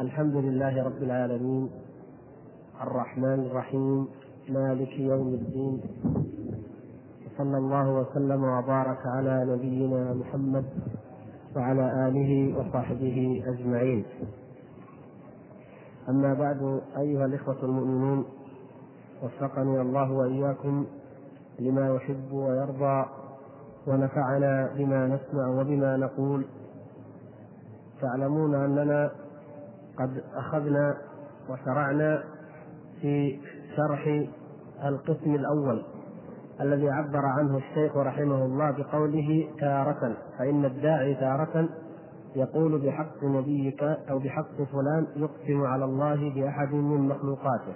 [0.00, 1.70] الحمد لله رب العالمين.
[2.82, 4.08] الرحمن الرحيم.
[4.48, 5.80] مالك يوم الدين.
[7.38, 10.64] صلى الله وسلم وبارك على نبينا محمد
[11.56, 14.04] وعلى آله وصحبه أجمعين.
[16.08, 18.24] أما بعد أيها الإخوة المؤمنون
[19.22, 20.86] وفقني الله وإياكم
[21.58, 23.04] لما يحب ويرضى
[23.86, 26.44] ونفعنا بما نسمع وبما نقول.
[28.00, 29.21] تعلمون أننا
[29.98, 30.96] قد أخذنا
[31.50, 32.24] وشرعنا
[33.00, 33.40] في
[33.76, 34.26] شرح
[34.84, 35.82] القسم الأول
[36.60, 41.68] الذي عبر عنه الشيخ رحمه الله بقوله تارة فإن الداعي تارة
[42.36, 47.74] يقول بحق نبيك أو بحق فلان يقسم على الله بأحد من مخلوقاته.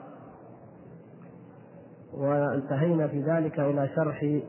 [2.14, 4.40] وانتهينا في ذلك إلى شرح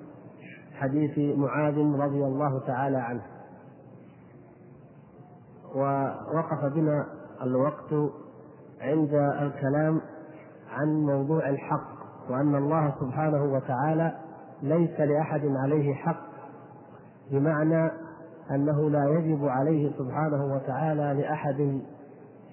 [0.73, 3.22] حديث معاذ رضي الله تعالى عنه.
[5.75, 7.93] ووقف بنا الوقت
[8.81, 10.01] عند الكلام
[10.71, 11.97] عن موضوع الحق
[12.29, 14.16] وأن الله سبحانه وتعالى
[14.61, 16.27] ليس لأحد عليه حق
[17.31, 17.91] بمعنى
[18.52, 21.81] أنه لا يجب عليه سبحانه وتعالى لأحد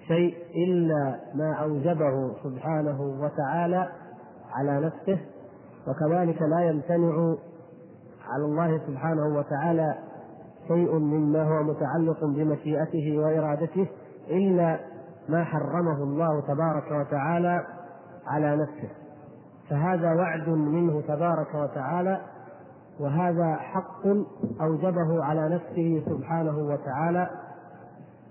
[0.08, 0.34] شيء
[0.66, 3.88] إلا ما أوجبه سبحانه وتعالى
[4.52, 5.18] على نفسه
[5.88, 7.34] وكذلك لا يمتنع
[8.28, 9.94] على الله سبحانه وتعالى
[10.68, 13.86] شيء مما هو متعلق بمشيئته وإرادته
[14.30, 14.78] إلا
[15.28, 17.66] ما حرمه الله تبارك وتعالى
[18.26, 18.88] على نفسه.
[19.70, 22.20] فهذا وعد منه تبارك وتعالى
[23.00, 24.06] وهذا حق
[24.60, 27.30] أوجبه على نفسه سبحانه وتعالى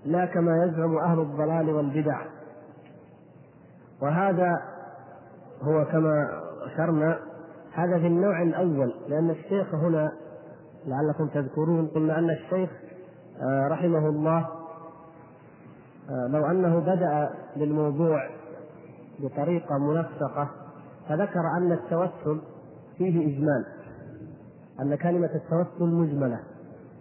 [0.04, 2.20] لا كما يزعم أهل الضلال والبدع.
[4.02, 4.62] وهذا
[5.62, 7.18] هو كما أشرنا
[7.74, 10.12] هذا في النوع الأول لأن الشيخ هنا
[10.86, 12.70] لعلكم تذكرون قلنا أن الشيخ
[13.70, 14.48] رحمه الله
[16.10, 18.28] لو أنه بدأ بالموضوع
[19.18, 20.50] بطريقة منسقة
[21.08, 22.40] فذكر أن التوسل
[22.98, 23.64] فيه إجمال
[24.80, 26.40] أن كلمة التوسل مجملة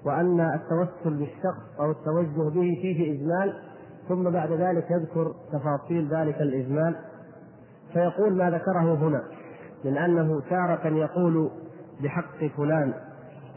[0.05, 3.53] وأن التوسل بالشخص أو التوجه به فيه إجمال
[4.09, 6.95] ثم بعد ذلك يذكر تفاصيل ذلك الإجمال.
[7.93, 9.23] فيقول ما ذكره هنا
[9.85, 11.49] من أنه تارة يقول
[12.03, 12.93] بحق فلان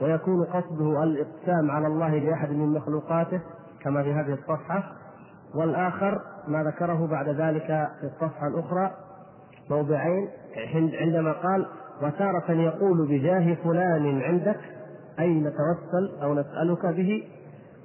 [0.02, 3.40] ويكون قصده الإقسام على الله بأحد من مخلوقاته
[3.82, 4.92] كما في هذه الصفحة.
[5.54, 7.66] والآخر ما ذكره بعد ذلك
[8.00, 8.90] في الصفحة الأخرى
[9.70, 10.28] موضعين
[11.00, 11.66] عندما قال
[12.02, 14.60] وتارة يقول بجاه فلان عندك
[15.18, 17.28] أي نتوسل أو نسألك به.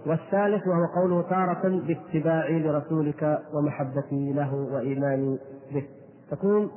[0.05, 5.39] والثالث وهو قوله تارة باتباعي لرسولك ومحبتي له وإيماني
[5.73, 5.87] به.
[6.31, 6.71] تكون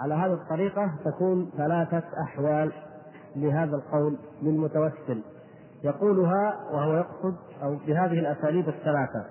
[0.00, 2.72] على هذه الطريقة تكون ثلاثة أحوال
[3.36, 5.22] لهذا القول للمتوسل.
[5.84, 9.24] يقولها وهو يقصد أو بهذه الأساليب الثلاثة.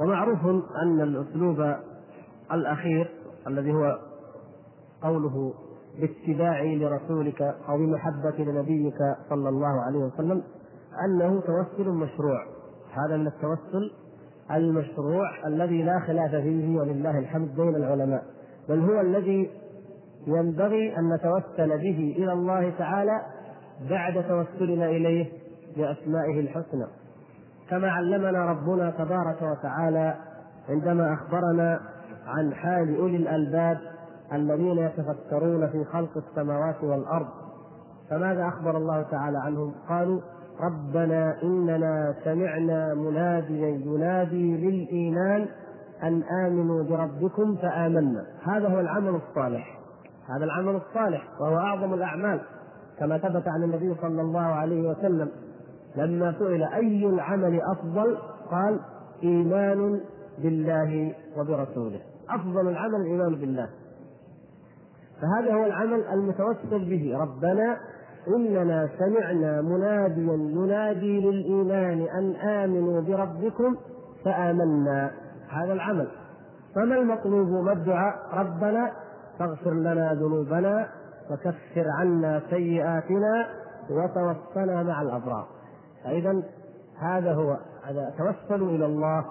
[0.00, 0.46] ومعروف
[0.82, 1.74] أن الأسلوب
[2.52, 3.10] الأخير
[3.46, 3.98] الذي هو
[5.02, 5.54] قوله
[6.00, 8.98] باتباعي لرسولك أو بمحبه لنبيك
[9.30, 10.42] صلى الله عليه وسلم
[11.04, 12.46] أنه توسل مشروع.
[12.92, 13.90] هذا من التوسل
[14.50, 18.24] المشروع الذي لا خلاف فيه ولله الحمد بين العلماء.
[18.68, 19.50] بل هو الذي
[20.26, 23.22] ينبغي أن نتوسل به إلى الله تعالى
[23.90, 25.32] بعد توسلنا إليه
[25.76, 26.86] بأسمائه الحسنى.
[27.70, 30.14] كما علمنا ربنا تبارك وتعالى
[30.68, 31.80] عندما أخبرنا
[32.26, 33.78] عن حال أولي الألباب
[34.32, 37.28] الذين يتفكرون في خلق السماوات والأرض
[38.10, 40.20] فماذا أخبر الله تعالى عنهم؟ قالوا
[40.60, 45.46] ربنا إننا سمعنا مناديا ينادي للإيمان
[46.02, 48.24] أن آمنوا بربكم فآمنا.
[48.44, 49.78] هذا هو العمل الصالح.
[50.28, 52.40] هذا العمل الصالح وهو أعظم الأعمال
[52.98, 55.28] كما ثبت عن النبي صلى الله عليه وسلم.
[55.96, 58.18] لما سئل أي العمل أفضل
[58.50, 58.80] قال
[59.22, 60.00] إيمان
[60.38, 62.00] بالله وبرسوله.
[62.30, 63.68] أفضل العمل الايمان بالله.
[65.20, 67.18] فهذا هو العمل المتوسل به.
[67.18, 67.76] ربنا
[68.36, 73.76] إننا سمعنا مناديا ينادي للإيمان أن آمنوا بربكم
[74.24, 75.10] فآمنا.
[75.48, 76.08] هذا العمل.
[76.74, 78.92] فما المطلوب ما الدعاء ربنا
[79.38, 80.88] فاغفر لنا ذنوبنا
[81.30, 83.48] وكفر عنا سيئاتنا
[83.90, 85.46] وتوفنا مع الأبرار.
[86.08, 86.42] فاذا
[86.98, 89.24] هذا هو هذا توسلوا إلى الله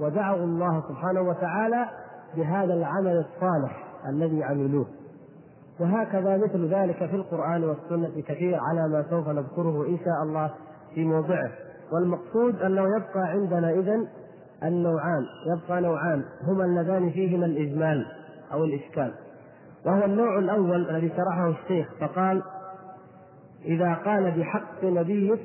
[0.00, 1.88] ودعوا الله سبحانه وتعالى
[2.36, 4.86] بهذا العمل الصالح الذي عملوه.
[5.80, 10.50] وهكذا مثل ذلك في القرآن والسنة كثير على ما سوف نذكره إن شاء الله
[10.94, 11.50] في موضعه.
[11.92, 14.06] والمقصود أنه يبقى عندنا إذن
[14.62, 15.22] النوعان
[15.56, 18.06] يبقى نوعان هما اللذان فيهما الإجمال
[18.52, 19.14] أو الإشكال.
[19.86, 22.42] وهو النوع الأول الذي شرحه الشيخ فقال
[23.64, 25.40] إذا قال بحق نبيك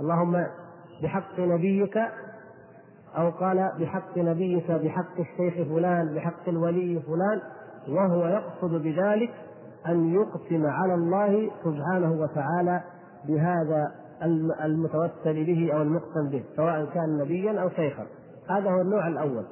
[0.00, 0.46] اللهم
[1.02, 1.98] بحق نبيك
[3.16, 7.40] أو قال بحق نبيك بحق الشيخ فلان بحق الولي فلان
[7.88, 9.30] وهو يقصد بذلك
[9.86, 12.82] أن يقسم على الله سبحانه وتعالى
[13.28, 13.94] بهذا
[14.64, 18.06] المتوسل به أو المقسم به سواء كان نبيا أو شيخا.
[18.50, 19.44] هذا هو النوع الأول.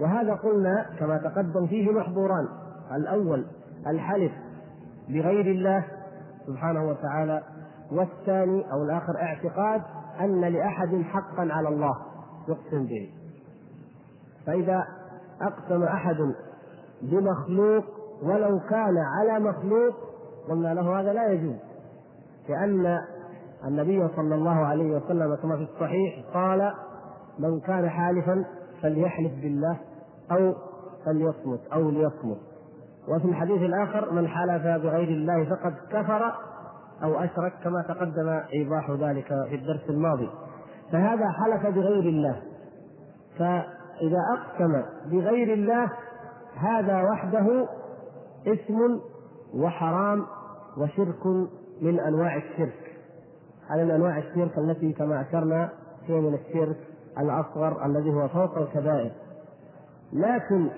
[0.00, 2.48] وهذا قلنا كما تقدم فيه محظوران.
[2.96, 3.46] الأول
[3.86, 4.32] الحلف
[5.08, 5.84] بغير الله
[6.46, 7.42] سبحانه وتعالى
[7.92, 9.82] والثاني أو الآخر اعتقاد
[10.20, 11.94] أن لأحد حقا على الله
[12.48, 13.10] يقسم به.
[14.46, 14.84] فإذا
[15.42, 16.34] أقسم أحد
[17.02, 17.84] بمخلوق
[18.22, 19.94] ولو كان على مخلوق
[20.48, 21.56] قلنا له هذا لا يجوز.
[22.48, 22.98] لأن
[23.64, 26.72] النبي صلى الله عليه وسلم كما في الصحيح قال
[27.38, 28.44] من كان حالفا
[28.82, 29.76] فليحلف بالله
[30.32, 30.54] أو
[31.04, 32.38] فليصمت أو ليصمت.
[33.08, 36.32] وفي الحديث الآخر من حلف بغير الله فقد كفر
[37.02, 40.30] أو أشرك كما تقدم إيضاح ذلك في الدرس الماضي.
[40.92, 42.42] فهذا حلف بغير الله.
[43.38, 45.90] فإذا أقسم بغير الله
[46.56, 47.68] هذا وحده
[48.46, 49.00] اسم
[49.54, 50.26] وحرام
[50.78, 51.26] وشرك
[51.82, 52.96] من أنواع الشرك.
[53.70, 55.70] هذا من أنواع الشرك التي كما أشرنا
[56.06, 56.76] هي من الشرك
[57.18, 59.12] الأصغر الذي هو فوق الكبائر.
[60.12, 60.70] لكن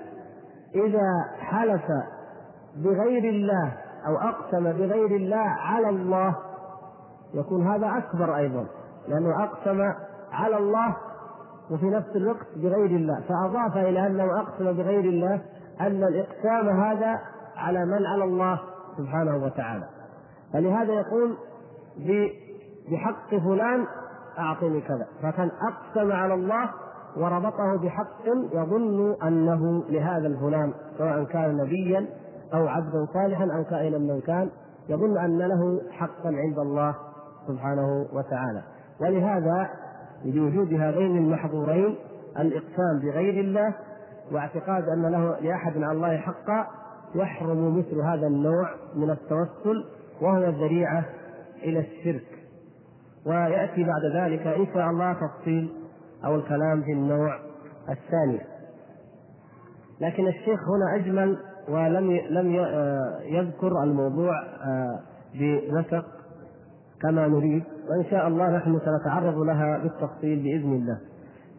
[0.75, 1.84] إذا حلف
[2.76, 3.73] بغير الله
[4.06, 6.37] أو أقسم بغير الله على الله.
[7.35, 8.67] يكون هذا أكبر أيضا
[9.08, 9.81] لأنه أقسم
[10.32, 10.97] على الله
[11.70, 13.20] وفي نفس الوقت بغير الله.
[13.29, 15.43] فأضاف إلى أنه أقسم بغير الله
[15.81, 17.19] أن الإقسام هذا
[17.56, 18.61] على من؟ على الله
[18.99, 19.85] سبحانه وتعالى.
[20.52, 21.37] فلهذا يقول
[22.91, 23.87] بحق فلان
[24.38, 25.06] أعطني كذا.
[25.23, 26.70] فكان أقسم على الله
[27.17, 32.06] وربطه بحق يظن أنه لهذا الفلان سواء كان نبيا
[32.55, 34.50] أو عبدا صالحا أو كائنا من كان
[34.88, 36.94] يظن أن له حقا عند الله
[37.49, 38.62] سبحانه وتعالى.
[39.00, 39.70] ولهذا
[40.25, 41.97] لوجود هذين المحظورين
[42.38, 43.75] الإقسام بغير الله
[44.32, 46.67] واعتقاد أن له لأحد على الله حقا
[47.14, 49.85] يحرم مثل هذا النوع من التوسل
[50.20, 51.05] وهو الذريعة
[51.62, 52.26] إلى الشرك.
[53.26, 55.73] ويأتي بعد ذلك إن شاء الله تفصيل
[56.25, 57.38] أو الكلام في النوع
[57.88, 58.41] الثاني.
[60.00, 61.38] لكن الشيخ هنا أجمل
[61.70, 62.55] ولم لم
[63.25, 65.00] يذكر الموضوع آه،
[65.34, 66.05] بنسق
[67.02, 70.99] كما نريد وإن شاء الله نحن سنتعرض لها بالتفصيل بإذن الله.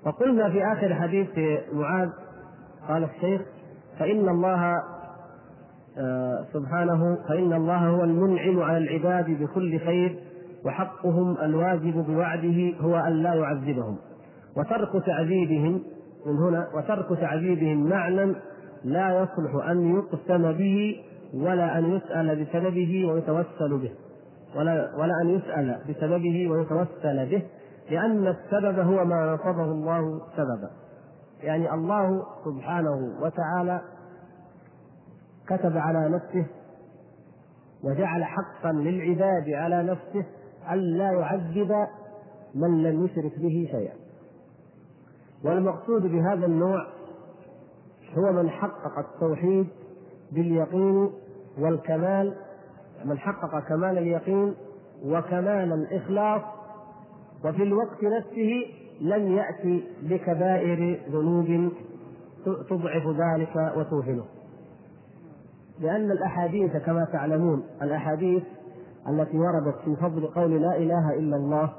[0.05, 1.29] فقلنا في آخر حديث
[1.73, 2.09] معاذ
[2.87, 3.41] قال الشيخ
[3.99, 4.83] فإن الله
[5.97, 10.19] آه، سبحانه فإن الله هو المنعم على العباد بكل خير
[10.65, 13.97] وحقهم الواجب بوعده هو أن لا يعذبهم.
[14.57, 15.81] وترك تعذيبهم
[16.25, 18.35] من هنا وترك تعذيبهم معنى
[18.83, 23.91] لا يصلح أن يقسم به ولا أن يسأل بسببه ويتوسل به.
[24.55, 27.43] ولا ولا أن يسأل بسببه ويتوسل به
[27.91, 30.69] لأن السبب هو ما نصبه الله سببا.
[31.43, 33.81] يعني الله سبحانه وتعالى
[35.47, 36.45] كتب على نفسه
[37.83, 40.25] وجعل حقا للعباد على نفسه
[40.71, 41.71] ألا يعذب
[42.55, 43.93] من لم يشرك به شيئا.
[45.45, 46.87] والمقصود بهذا النوع
[48.17, 49.67] هو من حقق التوحيد
[50.31, 51.09] باليقين
[51.59, 52.35] والكمال
[53.05, 54.53] من حقق كمال اليقين
[55.05, 56.41] وكمال الإخلاص
[57.45, 58.65] وفي الوقت نفسه
[59.01, 61.71] لم يأتي بكبائر ذنوب
[62.69, 64.24] تضعف ذلك وتوهنه.
[65.79, 68.43] لأن الأحاديث كما تعلمون الأحاديث
[69.09, 71.74] التي وردت في فضل قول لا إله إلا الله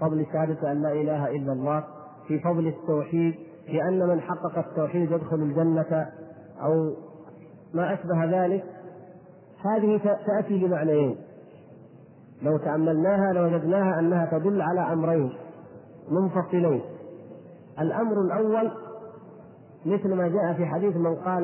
[0.00, 1.84] فضل شهادة أن لا إله إلا الله
[2.28, 3.34] في فضل التوحيد
[3.68, 6.06] لأن من حقق التوحيد يدخل الجنة
[6.62, 6.92] أو
[7.74, 8.64] ما أشبه ذلك
[9.64, 11.16] هذه تأتي بمعنيين.
[12.42, 15.32] لو تأملناها لوجدناها أنها تدل على أمرين
[16.10, 16.82] منفصلين.
[17.80, 18.70] الأمر الأول
[19.86, 21.42] مثل ما جاء في حديث من قال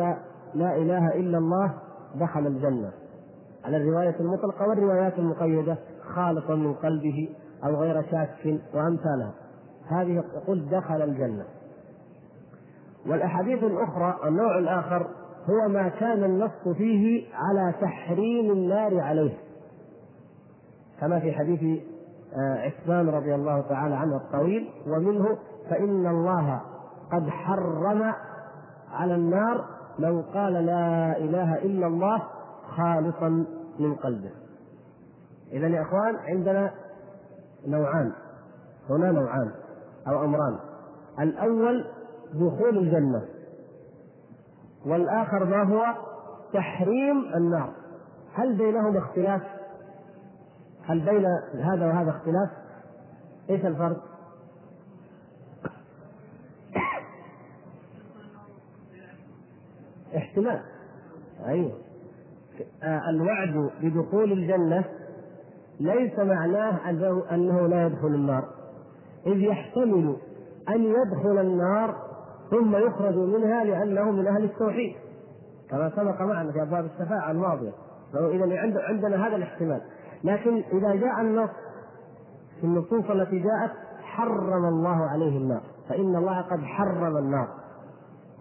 [0.55, 1.75] لا إله إلا الله
[2.21, 2.91] دخل الجنة.
[3.65, 5.77] على الرواية المطلقة والروايات المقيدة
[6.15, 7.29] خالصا من قلبه
[7.65, 9.33] أو غير شاك وأمثالها.
[9.89, 11.45] هذه يقول دخل الجنة.
[13.07, 15.07] والأحاديث الأخرى النوع الآخر
[15.51, 19.39] هو ما كان النص فيه على تحريم النار عليه.
[21.01, 21.83] كما في حديث
[22.35, 25.39] آه، عثمان رضي الله تعالى عنه الطويل ومنه
[25.71, 26.61] فإن الله
[27.13, 28.13] قد حرم
[28.93, 29.65] على النار
[29.99, 32.23] من قال لا إله إلا الله
[32.77, 33.47] خالصا
[33.79, 34.31] من قلبه.
[35.53, 36.71] إذا يا إخوان عندنا
[37.67, 38.13] نوعان.
[38.91, 39.51] هنا نوعان
[40.09, 40.59] أو أمران.
[41.21, 41.85] الأول
[42.35, 43.23] دخول الجنة
[44.87, 45.95] والآخر ما هو
[46.53, 47.73] تحريم النار
[48.35, 49.43] هل بينهما اختلاف؟
[50.85, 51.27] هل بين
[51.63, 52.51] هذا وهذا اختلاف؟
[53.51, 54.03] إيش الفرق؟
[60.17, 60.61] احتمال
[61.47, 61.73] أيوه
[62.83, 64.85] آه، الوعد بدخول الجنة
[65.81, 66.91] ليس معناه
[67.35, 68.45] أنه لا يدخل النار
[69.27, 70.17] إذ يحتمل
[70.69, 72.12] أن يدخل النار
[72.51, 74.97] ثم يخرج منها لأنه من أهل التوحيد.
[75.71, 77.73] كما سبق معنا في أبواب الشفاعة الماضية.
[78.13, 78.59] فاذا
[78.89, 79.81] عندنا هذا الاحتمال.
[80.25, 81.51] لكن إذا جاء النص
[82.61, 83.71] في النصوص التي جاءت
[84.03, 85.63] حرم الله عليه النار.
[85.89, 87.49] فإن الله قد حرم النار.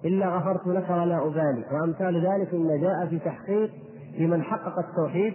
[0.05, 1.65] إلا غفرت لك ولا أبالي.
[1.71, 3.71] وأمثال ذلك إن جاء في تحقيق
[4.19, 5.33] لمن حقق التوحيد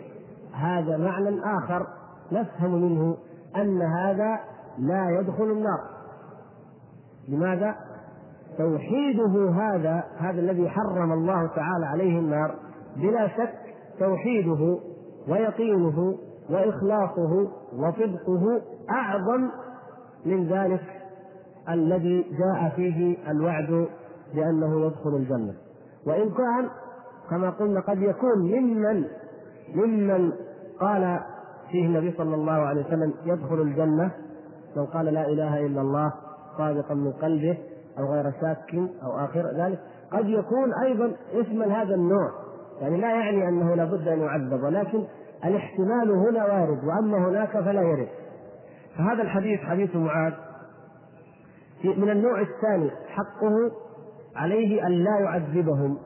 [0.53, 1.87] هذا معنى آخر
[2.33, 3.17] نفهم منه
[3.57, 4.39] أن هذا
[4.79, 5.81] لا يدخل النار.
[7.29, 7.75] لماذا؟
[8.59, 12.55] توحيده هذا هذا الذي حرم الله تعالى عليه النار
[12.97, 13.55] بلا شك
[13.99, 14.79] توحيده
[15.29, 16.19] ويقينه
[16.51, 18.61] وإخلاصه وصدقه
[18.91, 19.49] أعظم
[20.27, 20.83] من ذلك
[21.69, 23.87] الذي جاء فيه الوعد
[24.35, 25.55] بأنه يدخل الجنة.
[26.07, 26.69] وإن كان
[27.31, 29.05] كما قلنا قد يكون ممن
[29.75, 30.33] ممن
[30.81, 31.21] قال
[31.71, 34.11] فيه النبي صلى الله عليه وسلم يدخل الجنة
[34.77, 36.13] من قال لا إله إلا الله
[36.59, 37.59] صادقا من قلبه
[37.99, 39.79] أو غير شاك أو آخر ذلك
[40.13, 42.31] قد يكون أيضا يشمل هذا النوع.
[42.81, 45.05] يعني لا يعني أنه لابد أن يعذب ولكن
[45.45, 48.09] الاحتمال هنا وارد وأما هناك فلا يرد.
[48.99, 50.33] فهذا الحديث حديث معاذ.
[51.85, 53.73] من النوع الثاني حقه
[54.37, 55.99] عليه أن لا يعذبهم.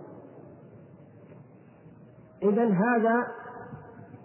[2.42, 3.26] اذا هذا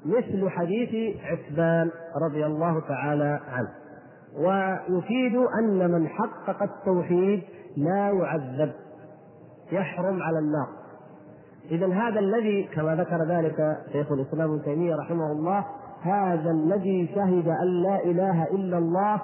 [0.06, 1.92] مثل حديث عثمان
[2.30, 3.85] رضي الله تعالى عنه.
[4.38, 7.44] ويفيد أن من حقق التوحيد
[7.78, 8.72] لا يعذب
[9.72, 10.68] يحرم على النار
[11.72, 15.66] اذا هذا الذي كما ذكر ذلك شيخ الإسلام ابن تيمية رحمه الله
[16.02, 19.22] هذا الذي شهد أن لا إله إلا الله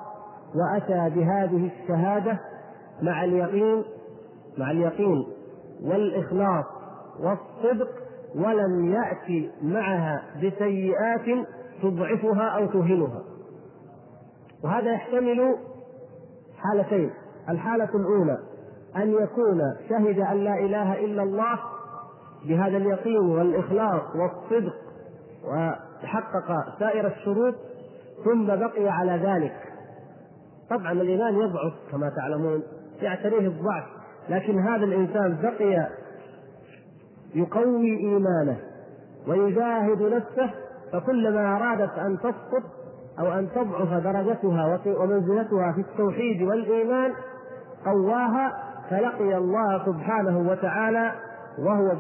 [0.56, 2.40] وأتى بهذه الشهادة
[3.02, 3.84] مع اليقين
[4.58, 5.26] مع اليقين
[5.84, 6.66] والإخلاص
[7.20, 7.90] والصدق
[8.36, 11.46] ولم يأتي معها بسيئات
[11.84, 13.22] تضعفها أو تهنها
[14.64, 15.56] وهذا يحتمل
[16.58, 17.12] حالتين.
[17.50, 18.38] الحالة الأولى
[18.96, 21.60] أن يكون شهد أن لا إله إلا الله
[22.46, 24.76] بهذا اليقين والإخلاص والصدق
[25.46, 27.56] وحقق سائر الشروط
[28.26, 29.56] ثم بقي على ذلك.
[30.70, 32.64] طبعا الإيمان يضعف كما تعلمون
[33.02, 33.84] يعتريه الضعف
[34.30, 35.88] لكن هذا الإنسان بقي
[37.36, 38.58] يقوي إيمانه
[39.28, 40.52] ويجاهد نفسه
[40.94, 42.64] فكلما أرادت أن تسقط
[43.20, 47.12] أو أن تضعف درجتها ومنزلتها في التوحيد والإيمان
[47.86, 51.12] قواها فلقي الله سبحانه وتعالى
[51.60, 51.96] وهو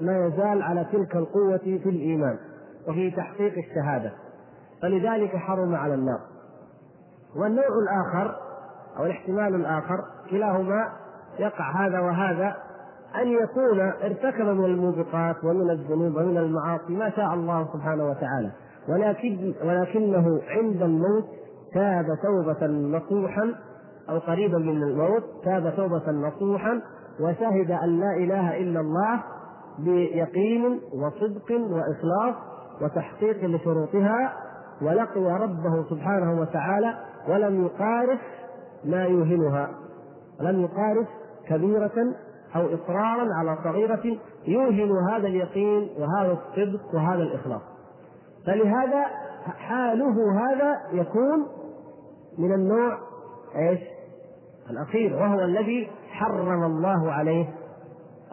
[0.00, 2.38] ما يزال على تلك القوة في الإيمان
[2.88, 4.12] وفي تحقيق الشهادة.
[4.82, 6.20] فلذلك حرم على النار.
[7.36, 8.34] والنوع الآخر
[8.98, 10.88] أو الاحتمال الآخر كلاهما
[11.38, 12.56] يقع هذا وهذا
[13.22, 18.50] أن يكون ارتكب من الموبقات ومن الذنوب ومن المعاصي ما شاء الله سبحانه وتعالى.
[18.88, 21.24] ولكن ولكنه عند الموت
[21.74, 23.54] تاب توبة نصوحا
[24.10, 26.80] أو قريبا من الموت تاب توبة نصوحا
[27.20, 29.22] وشهد أن لا إله إلا الله
[29.78, 32.34] بيقين وصدق وإخلاص
[32.82, 34.32] وتحقيق لشروطها
[34.82, 36.94] ولقي ربه سبحانه وتعالى
[37.28, 38.20] ولم يقارف
[38.84, 39.70] ما يوهنها
[40.40, 41.06] لم يقارف
[41.48, 42.14] كبيرة
[42.56, 47.62] أو إصرارا على صغيرة يوهن هذا اليقين وهذا الصدق وهذا الإخلاص.
[48.48, 49.06] فلهذا
[49.44, 51.46] حاله هذا يكون
[52.38, 52.98] من النوع
[53.56, 53.80] إيش؟
[54.70, 57.46] الأخير وهو الذي حرم الله عليه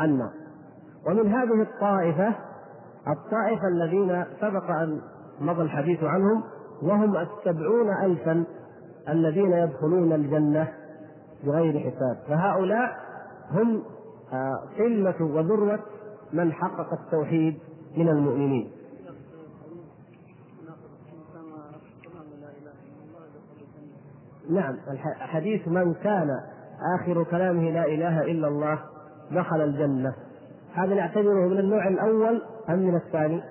[0.02, 0.32] النار.
[1.08, 2.36] ومن هذه الطائفة
[3.08, 5.02] الطائفة الذين سبق أن
[5.42, 6.44] مضى الحديث عنهم
[6.82, 8.44] وهم السبعون الفا
[9.10, 10.68] الذين يدخلون الجنة
[11.44, 12.18] بغير حساب.
[12.28, 12.98] فهؤلاء
[13.52, 13.84] هم
[14.34, 15.80] آه، قمه وذروة
[16.34, 17.60] من حقق التوحيد
[17.98, 18.75] من المؤمنين.
[24.50, 24.76] نعم
[25.20, 26.30] حديث من كان
[27.00, 28.80] آخر كلامه لا إله إلا الله
[29.32, 30.14] دخل الجنة.
[30.74, 33.42] هذا نعتبره من النوع الأول أم من الثاني؟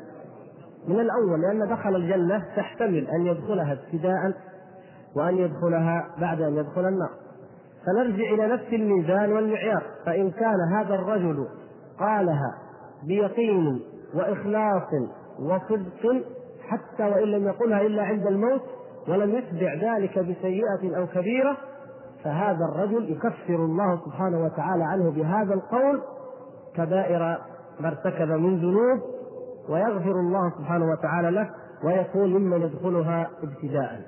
[0.88, 4.32] من الأول لأن دخل الجنة تحتمل أن يدخلها ابتداء
[5.16, 7.10] وأن يدخلها بعد أن يدخل النار.
[7.86, 9.82] فنرجع إلى نفس الميزان والمعيار.
[10.06, 11.46] فإن كان هذا الرجل
[11.98, 12.54] قالها
[13.06, 13.80] بيقين
[14.14, 14.88] وإخلاص
[15.38, 16.22] وصدق
[16.68, 18.62] حتى وإن لم يقلها إلا عند الموت
[19.08, 21.56] ولم يتبع ذلك بسيئة أو كبيرة
[22.24, 26.02] فهذا الرجل يكفر الله سبحانه وتعالى عنه بهذا القول
[26.74, 27.38] كبائر
[27.80, 29.00] ما ارتكب من ذنوب
[29.68, 31.50] ويغفر الله سبحانه وتعالى له
[31.84, 34.00] ويكون ممن يدخلها ابتداء.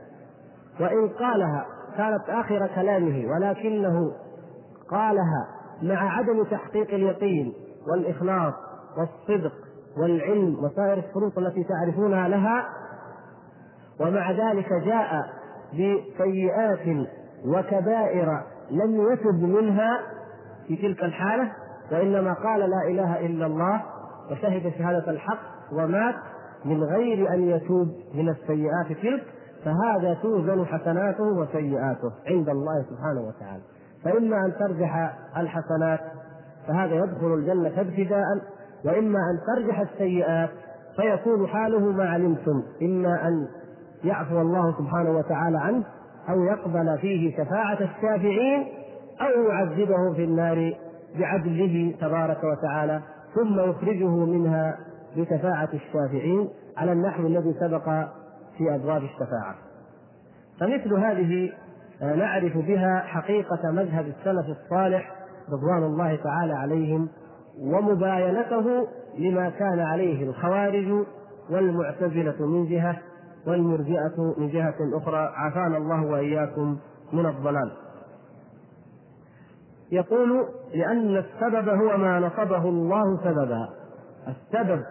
[0.80, 4.12] وإن قالها كانت آخر كلامه ولكنه
[4.90, 5.46] قالها
[5.82, 7.52] مع عدم تحقيق اليقين
[7.88, 8.54] والإخلاص
[8.98, 9.52] والصدق
[9.96, 12.68] والعلم وسائر الشروط التي تعرفونها لها
[14.00, 15.24] ومع ذلك جاء
[15.72, 17.06] بسيئات
[17.46, 20.00] وكبائر لم يتب منها
[20.66, 21.52] في تلك الحالة
[21.92, 23.82] وإنما قال لا إله إلا الله
[24.30, 25.38] وشهد شهادة الحق
[25.72, 26.14] ومات
[26.64, 29.22] من غير أن يتوب من السيئات تلك
[29.64, 33.62] فهذا توزن حسناته وسيئاته عند الله سبحانه وتعالى.
[34.04, 36.00] فإما أن ترجح الحسنات
[36.68, 38.24] فهذا يدخل الجنة ابتداء
[38.84, 40.50] وإما أن ترجح السيئات
[40.96, 43.48] فيكون حاله ما علمتم إما أن
[44.04, 45.84] يعفو الله سبحانه وتعالى عنه
[46.28, 48.66] أو يقبل فيه شفاعة الشافعين
[49.20, 50.74] أو يعذبه في النار
[51.18, 53.00] بعدله تبارك وتعالى
[53.34, 54.78] ثم يخرجه منها
[55.16, 57.84] بشفاعة الشافعين على النحو الذي سبق
[58.58, 59.54] في أبواب الشفاعة.
[60.60, 61.52] فمثل هذه
[62.02, 65.12] آه، نعرف بها حقيقة مذهب السلف الصالح
[65.52, 67.08] رضوان الله تعالى عليهم
[67.60, 68.88] ومباينته
[69.18, 71.06] لما كان عليه الخوارج
[71.50, 72.98] والمعتزلة من جهة.
[73.46, 76.76] والمرجئة من جهة أخرى عافانا الله وإياكم
[77.12, 77.72] من الضلال.
[79.92, 83.68] يقول لأن السبب هو ما نصبه الله سببا.
[84.28, 84.82] السبب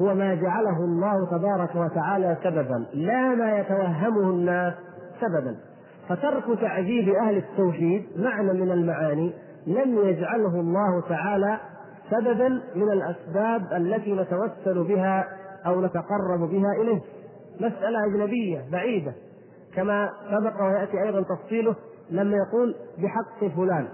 [0.00, 4.74] هو ما جعله الله تبارك وتعالى سببا لا ما يتوهمه الناس
[5.20, 5.56] سببا.
[6.08, 9.32] فترك تعجيب أهل التوحيد معنى من المعاني
[9.66, 11.58] لم يجعله الله تعالى
[12.10, 15.24] سببا من الأسباب التي نتوسل بها
[15.66, 17.00] أو نتقرب بها إليه.
[17.56, 19.14] مسألة أجنبية بعيدة.
[19.74, 21.76] كما سبق ويأتي أيضا تفصيله
[22.10, 23.88] لما يقول بحق فلان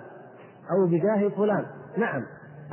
[0.70, 1.64] أو بجاه فلان.
[1.96, 2.22] نعم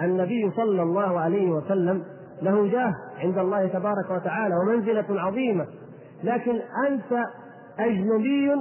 [0.01, 2.03] النبي صلى الله عليه وسلم
[2.41, 5.67] له جاه عند الله تبارك وتعالى ومنزلة عظيمة.
[6.23, 7.25] لكن أنت
[7.79, 8.51] أجنبي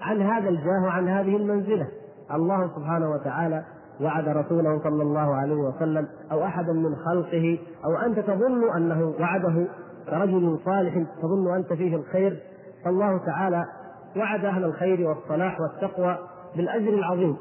[0.00, 1.88] عن هذا الجاه وعن هذه المنزلة.
[2.34, 3.64] الله سبحانه وتعالى
[4.00, 9.66] وعد رسوله صلى الله عليه وسلم أو أحدا من خلقه أو أنت تظن أنه وعده
[10.10, 12.42] كرجل صالح تظن أنت فيه الخير
[12.84, 13.64] فالله تعالى
[14.16, 16.18] وعد أهل الخير والصلاح والتقوى
[16.56, 17.36] بالأجر العظيم.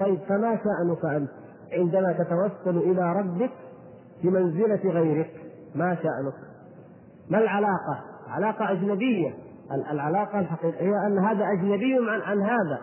[0.00, 1.30] طيب فما شأنك أنت
[1.72, 3.50] عندما تتوسل إلى ربك
[4.24, 5.30] بمنزلة غيرك؟
[5.74, 6.34] ما شأنك؟
[7.30, 9.34] ما العلاقة؟ علاقة أجنبية.
[9.92, 12.78] العلاقة الحقيقية أن هذا أجنبي عن, عن هذا.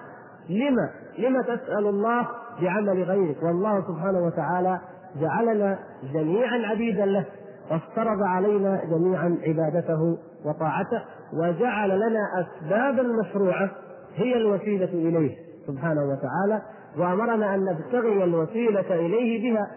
[0.50, 2.28] لما؟ لما تسأل الله
[2.62, 4.80] بعمل غيرك؟ والله سبحانه وتعالى
[5.22, 5.80] جعلنا
[6.14, 7.26] جميعا عبيدا له.
[7.72, 11.02] وافترض علينا جميعا عبادته وطاعته
[11.34, 13.72] وجعل لنا أسبابا مشروعة
[14.16, 15.36] هي الوسيلة إليه
[15.68, 16.62] سبحانه وتعالى
[16.98, 19.68] وأمرنا أن نبتغي الوسيلة إليه بها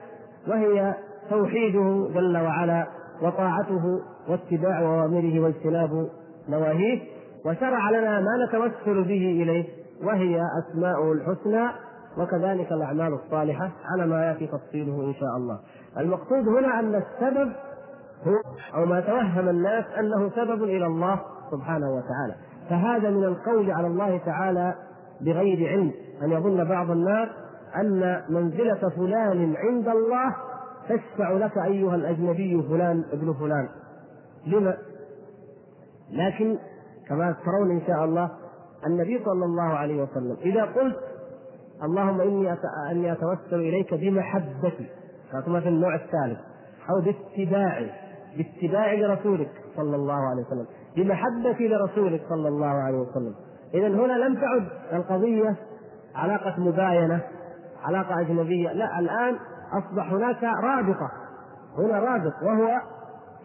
[0.49, 0.94] وهي
[1.31, 2.87] توحيده جل وعلا
[3.22, 6.09] وطاعته واتباع أوامره واجتناب
[6.49, 7.01] نواهيه
[7.46, 9.64] وشرع لنا ما نتوسل به إليه
[10.05, 11.68] وهي اسماؤه الحسنى
[12.18, 15.59] وكذلك الأعمال الصالحة على ما يأتي تفصيله إن شاء الله.
[15.99, 17.53] المقصود هنا أن السبب
[18.24, 18.35] هو
[18.74, 22.35] أو ما توهم الناس أنه سبب إلى الله سبحانه وتعالى،
[22.70, 24.74] فهذا من القول على الله تعالى
[25.20, 27.29] بغير علم، أن يظن بعض الناس
[27.76, 30.35] أن منزلة فلان عند الله
[30.88, 33.68] تشفع لك أيها الأجنبي فلان ابن فلان.
[34.46, 34.76] لما؟
[36.11, 36.59] لكن
[37.09, 38.31] كما ترون إن شاء الله
[38.87, 40.96] النبي صلى الله عليه وسلم إذا قلت
[41.83, 42.57] اللهم إني
[42.90, 44.87] أني أتوسل إليك بمحبتي
[45.46, 46.38] كما في النوع الثالث
[46.90, 47.90] أو باتباعي
[48.37, 53.35] باتباعي لرسولك صلى الله عليه وسلم بمحبتي لرسولك صلى الله عليه وسلم.
[53.75, 55.57] إذا هنا لم تعد القضية
[56.14, 57.20] علاقة مباينة
[57.85, 59.37] علاقة أجنبية لا الآن
[59.72, 61.11] أصبح هناك رابطة
[61.79, 62.81] هنا رابط وهو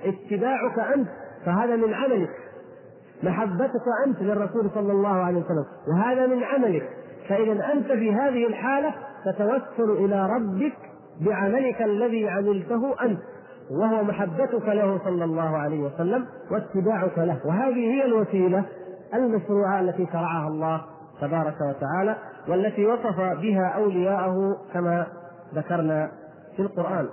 [0.04, 1.08] اتباعك أنت
[1.45, 2.30] فهذا من عملك.
[3.23, 6.89] محبتك أنت للرسول صلى الله عليه وسلم وهذا من عملك.
[7.30, 8.93] فاذا أنت في هذه الحالة
[9.25, 10.77] تتوسل إلى ربك
[11.21, 13.19] بعملك الذي عملته أنت.
[13.71, 17.39] وهو محبتك له صلى الله عليه وسلم واتباعك له.
[17.45, 18.65] وهذه هي الوسيلة
[19.13, 20.81] المشروعة التي شرعها الله
[21.21, 22.15] تبارك وتعالى
[22.47, 25.07] والتي وصف بها أولياءه كما
[25.55, 26.12] ذكرنا
[26.55, 27.10] في القرآن.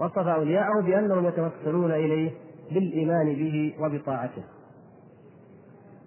[0.00, 2.30] وصف أولياءه بأنهم يتوسلون إليه
[2.70, 4.42] بالإيمان به وبطاعته.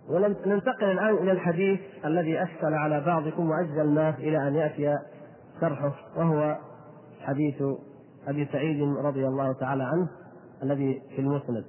[0.10, 4.98] وننتقل الآن إلى الحديث الذي أشكل على بعضكم وأجلناه إلى أن يأتي
[5.62, 6.58] شرحه وهو
[7.22, 7.64] حديث
[8.28, 10.10] أبي سعيد رضي الله تعالى عنه
[10.64, 11.66] الذي في المسند.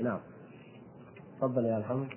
[0.00, 0.20] نعم.
[1.40, 2.08] تفضل يا الحمد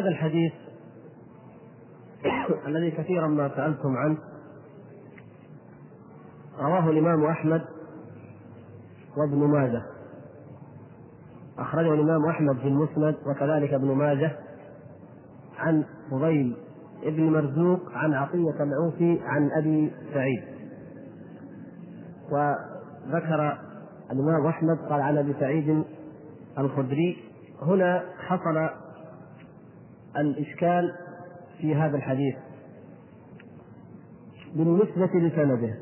[0.00, 0.52] هذا الحديث
[2.68, 4.18] الذي كثيرا ما سألتم عنه
[6.58, 7.62] رواه الإمام أحمد
[9.16, 9.82] وابن ماجه.
[11.58, 14.36] أخرجه الإمام أحمد في المسند وكذلك ابن ماجه
[15.58, 16.56] عن فضيل
[17.02, 20.42] ابن مرزوق عن عطية العوفي عن أبي سعيد.
[22.30, 23.58] وذكر
[24.12, 25.84] الإمام أحمد قال عن أبي سعيد
[26.58, 27.16] الخدري
[27.62, 28.79] هنا حصل
[30.20, 30.92] الإشكال
[31.60, 32.36] في هذا الحديث.
[34.54, 35.74] بالنسبة لسنده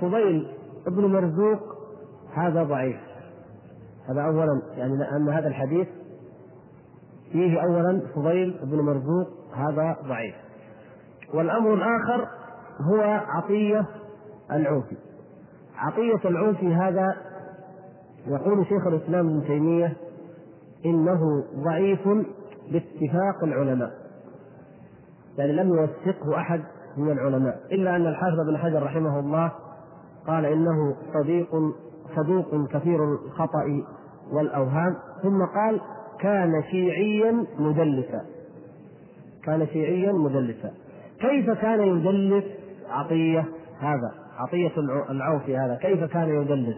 [0.00, 0.48] فضيل
[0.86, 1.60] ابن مرزوق
[2.34, 3.00] هذا ضعيف.
[4.08, 5.88] هذا أولا يعني أن هذا الحديث
[7.32, 10.34] فيه أولا فضيل بن مرزوق هذا ضعيف.
[11.34, 12.28] والأمر الآخر
[12.80, 13.86] هو عطية
[14.52, 14.96] العوفي
[15.76, 17.16] عطية العوفي هذا
[18.26, 19.96] يقول شيخ الإسلام ابن تيمية
[20.86, 22.08] إنه ضعيف
[22.72, 23.90] باتفاق العلماء.
[25.38, 26.60] يعني لم يوثقه أحد
[26.96, 27.60] من العلماء.
[27.72, 29.52] إلا أن الحافظ بن حجر رحمه الله
[30.26, 31.48] قال إنه صديق
[32.16, 33.82] صدوق كثير الخطأ
[34.32, 34.96] والأوهام.
[35.22, 35.80] ثم قال
[36.20, 38.22] كان شيعيا مدلسا.
[39.44, 40.70] كان شيعيا مدلسا.
[41.20, 42.44] كيف كان يدلس؟
[42.90, 43.44] عطية
[43.80, 44.72] هذا عطية
[45.10, 45.74] العوفي هذا.
[45.74, 46.76] كيف كان يدلس؟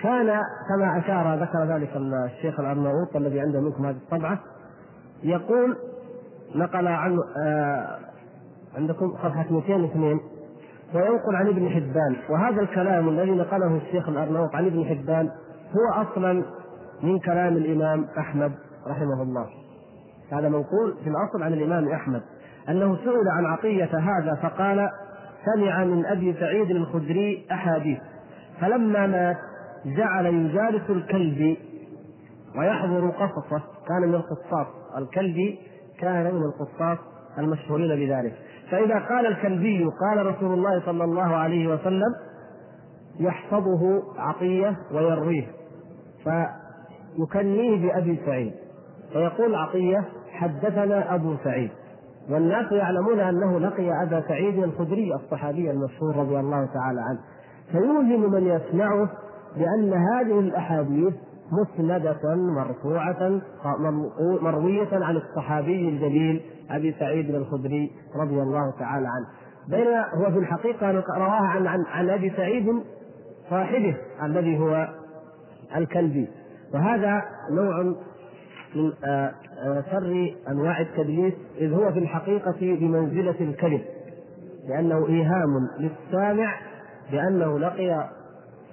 [0.00, 0.26] كان
[0.68, 4.38] كما أشار ذكر ذلك الشيخ الأرناؤوط الذي عنده منكم هذه الطبعة
[5.22, 5.76] يقول
[6.54, 7.98] نقل عنه آه
[8.76, 10.20] عندكم صفحة 202
[10.94, 12.16] وينقل عن ابن حبان.
[12.30, 15.30] وهذا الكلام الذي نقله الشيخ الأرناؤوط عن ابن حبان
[15.72, 16.42] هو أصلا
[17.02, 18.52] من كلام الإمام أحمد
[18.86, 19.46] رحمه الله.
[20.32, 22.22] هذا منقول في الأصل عن الإمام أحمد.
[22.68, 24.90] أنه سئل عن عطية هذا فقال
[25.44, 27.98] سمع من أبي سعيد الخدري أحاديث.
[28.60, 29.36] فلما مات
[29.86, 31.56] جعل يجالس الكلب
[32.56, 33.62] ويحضر قصصه.
[33.88, 34.66] كان من القصاص.
[34.98, 35.58] الكلبي
[36.00, 36.98] كان من القصاص
[37.38, 38.34] المشهورين بذلك.
[38.70, 42.14] فإذا قال الكلبي قال رسول الله صلى الله عليه وسلم
[43.20, 45.46] يحفظه عطية ويرويه.
[46.24, 48.52] فيكنيه بأبي سعيد.
[49.12, 51.70] فيقول عطية حدثنا أبو سعيد.
[52.30, 57.20] والناس يعلمون أنه لقي أبا سعيد الخدري الصحابي المشهور رضي الله تعالى عنه.
[57.72, 59.08] فيوهم من يسمعه
[59.56, 61.14] بأن هذه الأحاديث
[61.52, 63.40] مسندة مرفوعة
[64.42, 69.26] مروية عن الصحابي الجليل أبي سعيد الخدري رضي الله تعالى عنه.
[69.68, 72.82] بينما هو في الحقيقة رواها عن عن, عن أبي سعيد
[73.50, 74.88] صاحبه الذي هو
[75.76, 76.28] الكلبي.
[76.74, 79.34] وهذا نوع من آه،
[79.64, 83.80] آه، شر أنواع التدليس إذ هو في الحقيقة بمنزلة الكذب
[84.68, 86.54] لأنه إيهام للسامع
[87.12, 88.08] بأنه لقي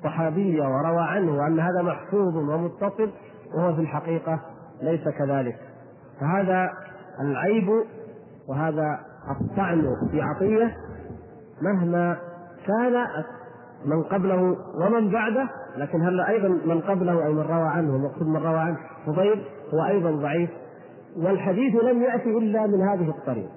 [0.05, 3.09] صحابية وروى عنه وأن هذا محفوظ ومتصل
[3.57, 4.39] وهو في الحقيقة
[4.81, 5.55] ليس كذلك.
[6.19, 6.69] فهذا
[7.21, 7.69] العيب
[8.49, 8.99] وهذا
[9.31, 10.75] الطعن في عطية
[11.61, 12.17] مهما
[12.67, 12.93] كان
[13.85, 18.37] من قبله ومن بعده لكن هل أيضا من قبله أو من روى عنه المقصود من
[18.37, 20.49] روى عنه فضيل هو أيضا ضعيف.
[21.17, 23.49] والحديث لم يأتي إلا من هذه الطريق.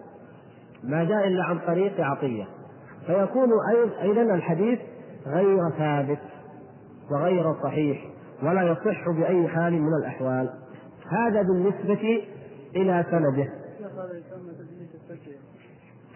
[0.84, 2.44] ما جاء إلا عن طريق عطية.
[3.06, 3.48] فيكون
[4.02, 4.78] أيضا الحديث
[5.26, 6.18] غير ثابت.
[7.10, 8.06] وغير صحيح
[8.42, 10.50] ولا يصح بأي حال من الأحوال.
[11.10, 12.22] هذا بالنسبة
[12.76, 13.48] إلى سنده.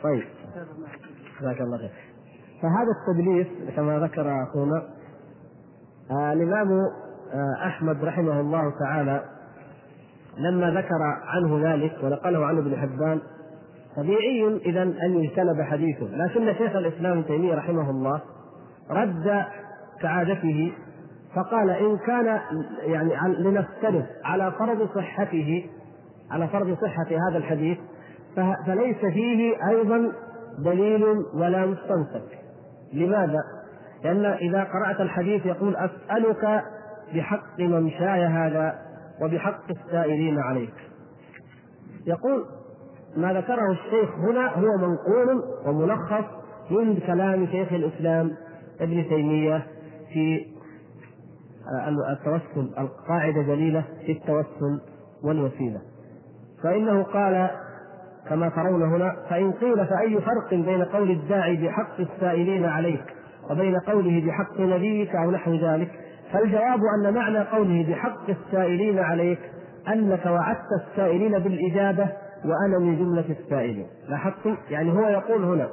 [0.03, 0.25] طيب.
[1.41, 1.91] جزاك الله خير.
[2.63, 4.83] فهذا التدليس كما ذكر أخونا
[6.11, 9.25] آه الإمام آه أحمد رحمه الله تعالى
[10.39, 13.21] لما ذكر عنه ذلك ونقله عنه ابن حبان
[13.97, 16.07] طبيعي إذا أن يجتنب حديثه.
[16.07, 18.21] لكن شيخ الإسلام ابن تيمية رحمه الله
[18.91, 19.45] رد
[20.01, 20.73] كعادته
[21.35, 22.41] فقال إن كان
[22.83, 25.67] يعني لنفترض على فرض صحته
[26.31, 27.79] على فرض صحة هذا الحديث
[28.67, 30.13] فليس فيه أيضا
[30.59, 32.39] دليل ولا مستنسك
[32.93, 33.41] لماذا؟
[34.05, 36.65] لأن إذا قرأت الحديث يقول أسألك
[37.15, 38.79] بحق ممشاي هذا
[39.23, 40.75] وبحق السائلين عليك
[42.07, 42.45] يقول
[43.17, 46.25] ما ذكره الشيخ هنا هو منقول وملخص
[46.71, 48.31] من كلام شيخ الإسلام
[48.81, 49.67] ابن تيمية
[50.13, 50.47] في
[52.13, 54.81] التوسل القاعدة جليلة في التوسل
[55.25, 55.81] والوسيلة.
[56.63, 57.51] فإنه قال
[58.29, 63.05] كما ترون هنا فإن قيل فأي فرق بين قول الداعي بحق السائلين عليك
[63.51, 65.91] وبين قوله بحق نبيك أو نحو ذلك
[66.33, 69.39] فالجواب أن معنى قوله بحق السائلين عليك
[69.89, 72.09] أنك وعدت السائلين بالإجابة
[72.45, 73.87] وأنا من جملة السائلين.
[74.09, 75.69] لاحظتم؟ يعني هو يقول هنا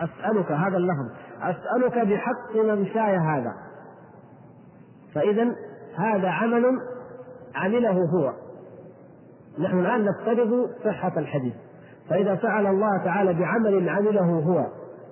[0.00, 1.10] أسألك هذا اللفظ
[1.42, 3.54] أسألك بحق ممشاي هذا.
[5.14, 5.54] فإذا
[5.96, 6.64] هذا عمل
[7.54, 8.32] عمله هو.
[9.58, 11.54] نحن الآن نفترض صحة الحديث.
[12.10, 14.66] فإذا سأل الله تعالى بعمل عمله هو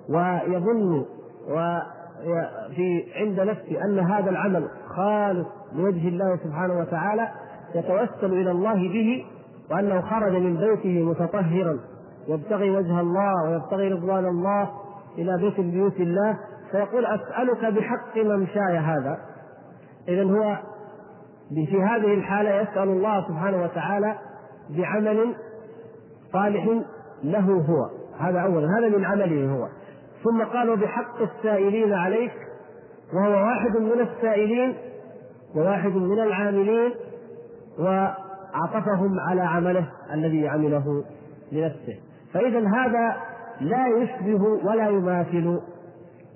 [0.09, 1.05] ويظن
[1.49, 7.27] وفي عند نفسه أن هذا العمل خالص لوجه الله سبحانه وتعالى
[7.75, 9.25] يتوسل إلى الله به
[9.71, 11.79] وأنه خرج من بيته متطهرا
[12.27, 14.69] يبتغي وجه الله ويبتغي رضوان الله
[15.17, 16.37] إلى بيت بيوت الله
[16.71, 19.17] فيقول أسألك بحق ممشاي هذا.
[20.07, 20.57] إذا هو
[21.49, 24.15] في هذه الحالة يسأل الله سبحانه وتعالى
[24.69, 25.35] بعمل
[26.33, 26.69] صالح
[27.23, 27.89] له هو.
[28.19, 29.67] هذا أولا هذا من عمله هو.
[30.23, 32.33] ثم قالوا بحق السائلين عليك
[33.13, 34.77] وهو واحد من السائلين
[35.55, 36.93] وواحد من العاملين
[37.79, 41.03] وعطفهم على عمله الذي عمله
[41.51, 41.99] لنفسه.
[42.33, 43.15] فإذا هذا
[43.61, 45.59] لا يشبه ولا يماثل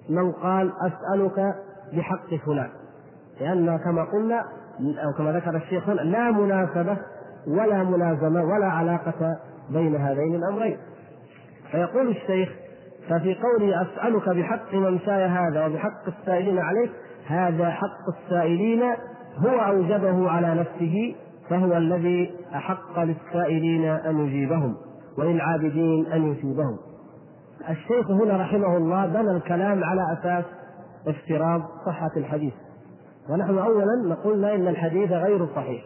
[0.10, 1.56] من قال أسألك
[1.94, 2.70] بحق فلان.
[3.42, 4.46] لأن كما قلنا
[4.80, 6.98] أو كما ذكر الشيخ لا مناسبة
[7.48, 9.38] ولا ملازمة ولا علاقة
[9.70, 10.78] بين هذين الأمرين.
[11.72, 12.50] فيقول الشيخ
[13.10, 16.92] ففي قوله أسألك بحق ممشاي هذا وبحق السائلين عليك
[17.28, 18.84] هذا حق السائلين
[19.38, 21.16] هو أوجبه على نفسه
[21.50, 24.76] فهو الذي أحق للسائلين أن يجيبهم
[25.18, 26.78] وللعابدين أن يثيبهم.
[27.69, 30.45] الشيخ هنا رحمه الله بنى الكلام على أساس
[31.08, 32.54] افتراض صحة الحديث.
[33.30, 35.86] ونحن أولا نقول إن الحديث غير صحيح.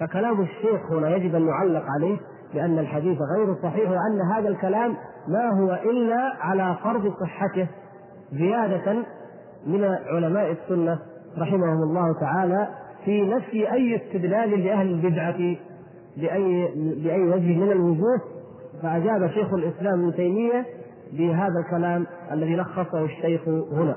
[0.00, 2.16] فكلام الشيخ هنا يجب أن نعلق عليه
[2.54, 4.96] بأن الحديث غير صحيح وأن هذا الكلام
[5.28, 7.68] ما هو إلا على فرض صحته
[8.32, 8.92] زيادة
[9.66, 10.98] من علماء السنة
[11.38, 12.68] رحمهم الله تعالى
[13.04, 15.56] في نفي أي استدلال لأهل البدعة
[16.16, 16.68] بأي
[17.04, 18.20] بأي وجه من الوجوه.
[18.82, 20.66] فأجاب شيخ الإسلام ابن تيمية
[21.12, 23.96] بهذا الكلام الذي لخصه الشيخ هنا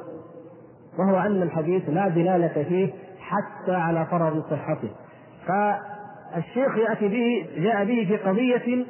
[0.99, 4.89] وهو أن الحديث لا دلالة فيه حتى على فرض صحته.
[5.47, 8.85] فالشيخ يأتي به جاء به في قضية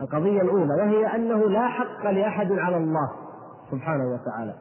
[0.00, 3.10] القضية الأولى وهي أنه لا حق لأحد على الله
[3.70, 4.54] سبحانه وتعالى.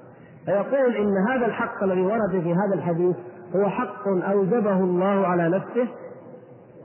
[0.46, 3.16] فيقول إن هذا الحق الذي ورد في هذا الحديث
[3.56, 5.88] هو حق أوجبه الله على نفسه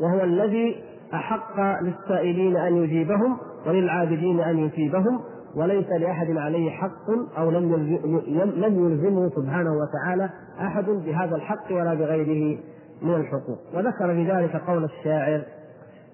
[0.01, 0.83] وهو الذي
[1.15, 5.21] أحق للسائلين أن يجيبهم وللعابدين أن يثيبهم.
[5.57, 7.75] وليس لأحد عليه حق أو لم
[8.57, 12.59] لم يلزمه سبحانه وتعالى أحد بهذا الحق ولا بغيره
[13.03, 13.59] من الحقوق.
[13.75, 15.43] وذكر بذلك قول الشاعر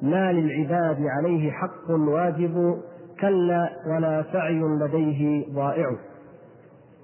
[0.03, 2.79] ما للعباد عليه حق واجب
[3.20, 5.90] كلا ولا سعي لديه ضائع.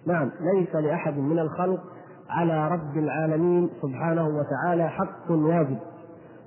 [0.06, 1.80] نعم ليس لأحد من الخلق
[2.30, 5.78] على رب العالمين سبحانه وتعالى حق واجب.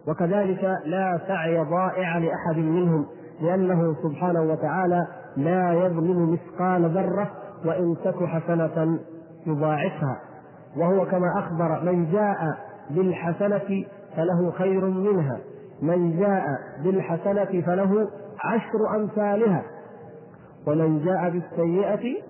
[0.08, 3.06] وكذلك لا سعي ضائع لأحد منهم
[3.42, 7.32] لأنه سبحانه وتعالى لا يظلم مثقال ذرة
[7.66, 9.00] وإن تك حسنة
[9.48, 10.22] يضاعفها.
[10.78, 12.38] وهو كما أخبر من جاء
[12.90, 15.38] بالحسنة فله خير منها.
[15.82, 16.46] من جاء
[16.84, 18.08] بالحسنة فله
[18.46, 19.64] عشر أمثالها.
[20.68, 22.22] ومن جاء بالسيئة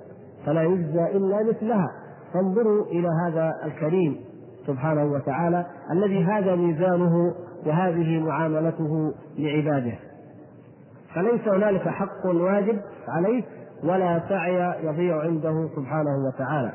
[0.46, 1.92] فلا يجزى إلا مثلها.
[2.34, 4.18] فانظروا إلى هذا الكريم
[4.68, 7.34] سبحانه وتعالى الذي هذا ميزانه
[7.66, 10.09] وهذه معاملته لعباده.
[11.16, 13.44] فليس هنالك حق واجب عليه
[13.84, 16.72] ولا سعي يضيع عنده سبحانه وتعالى.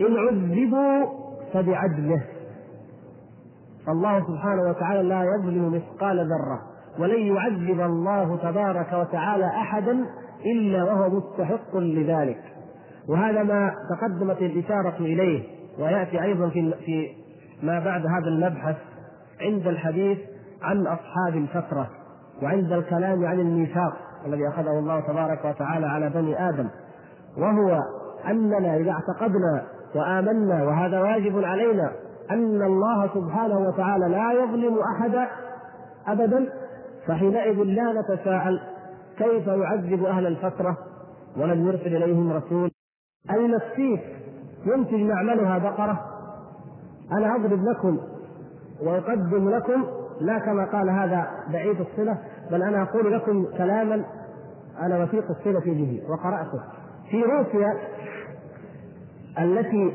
[0.00, 1.06] إن عذبوا
[1.52, 2.24] فبعدله.
[3.86, 6.60] فالله سبحانه وتعالى لا يظلم مثقال ذرة
[6.98, 10.04] ولن يعذب الله تبارك وتعالى أحدا
[10.44, 12.40] إلا وهو مستحق لذلك.
[13.08, 15.42] وهذا ما تقدمت الإشارة إليه
[15.78, 17.08] ويأتي أيضا في في
[17.62, 18.76] ما بعد هذا المبحث
[19.40, 20.18] عند الحديث
[20.62, 21.90] عن أصحاب الفترة
[22.42, 23.96] وعند الكلام عن الميثاق
[24.26, 26.68] الذي أخذه الله تبارك وتعالى على بني آدم
[27.38, 27.82] وهو
[28.28, 29.62] أننا إذا اعتقدنا
[29.94, 31.92] وآمنا وهذا واجب علينا
[32.30, 35.28] أن الله سبحانه وتعالى لا يظلم أحدا
[36.06, 36.48] أبدا
[37.06, 38.60] فحينئذ لا نتساءل
[39.18, 40.76] كيف يعذب أهل الفترة
[41.36, 42.70] ولم يرسل إليهم رسول.
[43.30, 44.00] السيف
[44.66, 46.00] ينتج معملها بقرة.
[47.12, 47.98] أنا أضرب لكم
[48.82, 49.84] وأقدم لكم
[50.20, 52.18] لا كما قال هذا بعيد الصلة
[52.50, 54.04] بل أنا أقول لكم كلاما
[54.80, 56.60] أنا وثيق الصلة به وقرأته.
[57.10, 57.76] في روسيا
[59.38, 59.92] التي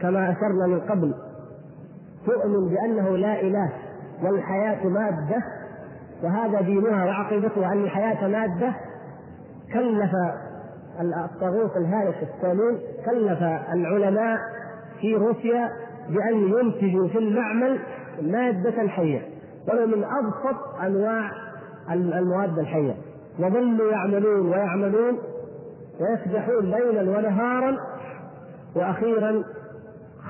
[0.00, 1.14] كما أشرنا من قبل
[2.26, 3.72] تؤمن بأنه لا إله
[4.22, 5.42] والحياة مادة
[6.22, 8.72] وهذا دينها وعقيدتها أن الحياة مادة.
[9.72, 10.10] كلف
[11.00, 14.38] الطاغوت الهالك الصالون كلف العلماء
[15.00, 15.70] في روسيا
[16.08, 17.78] بأن ينتجوا في المعمل
[18.22, 19.35] مادة حية.
[19.68, 21.30] وهو من أبسط أنواع
[21.90, 22.94] المواد الحية.
[23.38, 25.18] وظلوا يعملون ويعملون
[26.00, 27.76] ويسبحون ليلا ونهارا
[28.76, 29.44] وأخيرا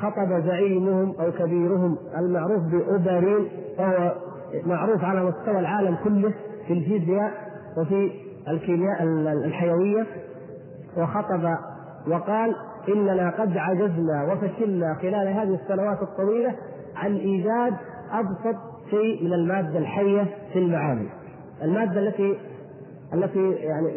[0.03, 4.13] خطب زعيمهم أو كبيرهم المعروف بأوبرين وهو
[4.67, 6.35] معروف على مستوى العالم كله
[6.67, 7.33] في الفيزياء
[7.79, 8.11] وفي
[8.49, 9.03] الكيمياء
[9.45, 10.07] الحيوية.
[10.97, 11.57] وخطب
[12.09, 12.55] وقال
[12.89, 16.55] إننا قد عجزنا وفشلنا خلال هذه السنوات الطويلة
[16.97, 17.75] عن إيجاد
[18.13, 18.57] أبسط
[18.91, 21.07] شيء من المادة الحية في المعامل.
[21.63, 22.39] المادة التي
[23.15, 23.89] التي يعني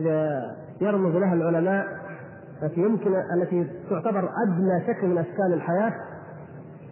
[0.82, 1.86] يرمز لها العلماء
[2.64, 5.94] التي يمكن التي تعتبر أدنى شكل من أشكال الحياة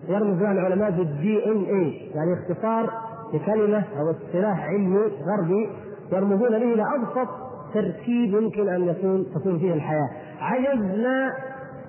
[0.09, 2.89] يرمز لها العلماء بالدي ان اي يعني اختصار
[3.33, 5.69] لكلمه أو اصطلاح علمي غربي
[6.11, 7.29] يرمزون به إلى أبسط
[7.73, 11.33] تركيب يمكن أن يكون تكون فيه الحياة عجزنا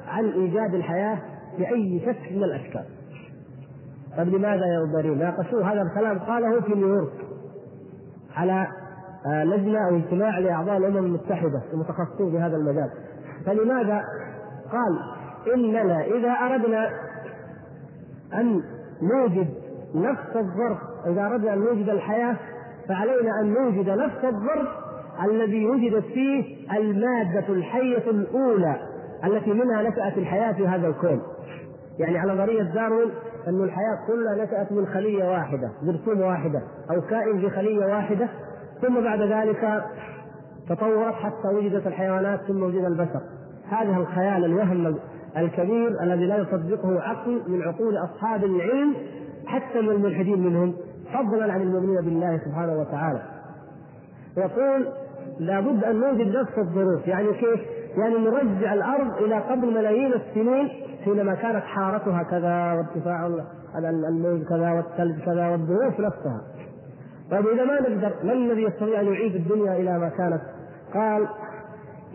[0.08, 1.18] عن إيجاد الحياة
[1.58, 2.84] بأي شكل من الأشكال
[4.16, 7.12] طيب لماذا أبرين ناقشوه هذا الكلام قاله في نيويورك
[8.36, 8.66] على
[9.26, 12.90] آه، لجنة أو اجتماع لأعضاء الأمم المتحدة المتخصصين في هذا المجال.
[13.46, 14.02] فلماذا؟
[14.72, 14.98] قال
[15.54, 16.90] إننا إذا أردنا
[18.34, 18.62] أن
[19.02, 19.48] نوجد
[19.94, 22.36] نفس الظرف إذا أردنا أن نوجد الحياة
[22.88, 24.68] فعلينا أن نوجد نفس الظرف
[25.24, 28.76] الذي وجدت فيه المادة الحية الأولى
[29.24, 31.22] التي منها نشأت الحياة في هذا الكون.
[31.98, 33.10] يعني على نظرية داروين
[33.48, 38.28] أن الحياة كلها نشأت من خلية واحدة جرثومة واحدة أو كائن في خلية واحدة
[38.82, 39.84] ثم بعد ذلك
[40.68, 43.20] تطورت حتى وجدت الحيوانات ثم وجد البشر.
[43.68, 44.96] هذا الخيال الوهم
[45.36, 48.94] الكبير الذي لا يصدقه عقل من عقول أصحاب العلم
[49.46, 50.74] حتى من الملحدين منهم
[51.14, 53.22] فضلا عن المؤمنين بالله سبحانه وتعالى.
[54.36, 54.88] يقول
[55.38, 57.08] لابد أن نوجد نفس الظروف.
[57.08, 57.60] يعني كيف؟
[57.96, 60.68] يعني نرجع الأرض إلى قبل ملايين السنين
[61.04, 63.26] حينما كانت حارتها كذا وارتفاع
[64.08, 66.40] الموج كذا والثلج كذا والظروف نفسها.
[67.30, 70.40] طيب إذا ما نقدر من الذي يستطيع أن يعيد الدنيا إلى ما كانت؟
[70.94, 71.28] قال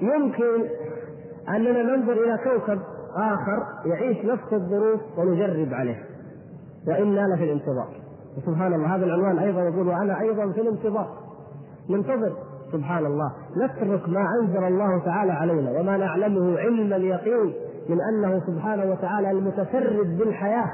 [0.02, 0.70] يمكن
[1.50, 2.80] أننا ننظر إلى كوكب
[3.16, 6.04] آخر يعيش نفس الظروف ونجرب عليه.
[6.88, 7.88] وإنا لفي الانتظار.
[8.38, 11.08] وسبحان الله هذا العنوان أيضا يقول وأنا أيضا في الانتظار.
[11.90, 12.34] ننتظر.
[12.74, 13.32] سبحان الله.
[13.58, 17.54] نترك ما أنزل الله تعالى علينا وما نعلمه علم اليقين
[17.90, 20.70] من أنه سبحانه وتعالى المتفرد بالحياة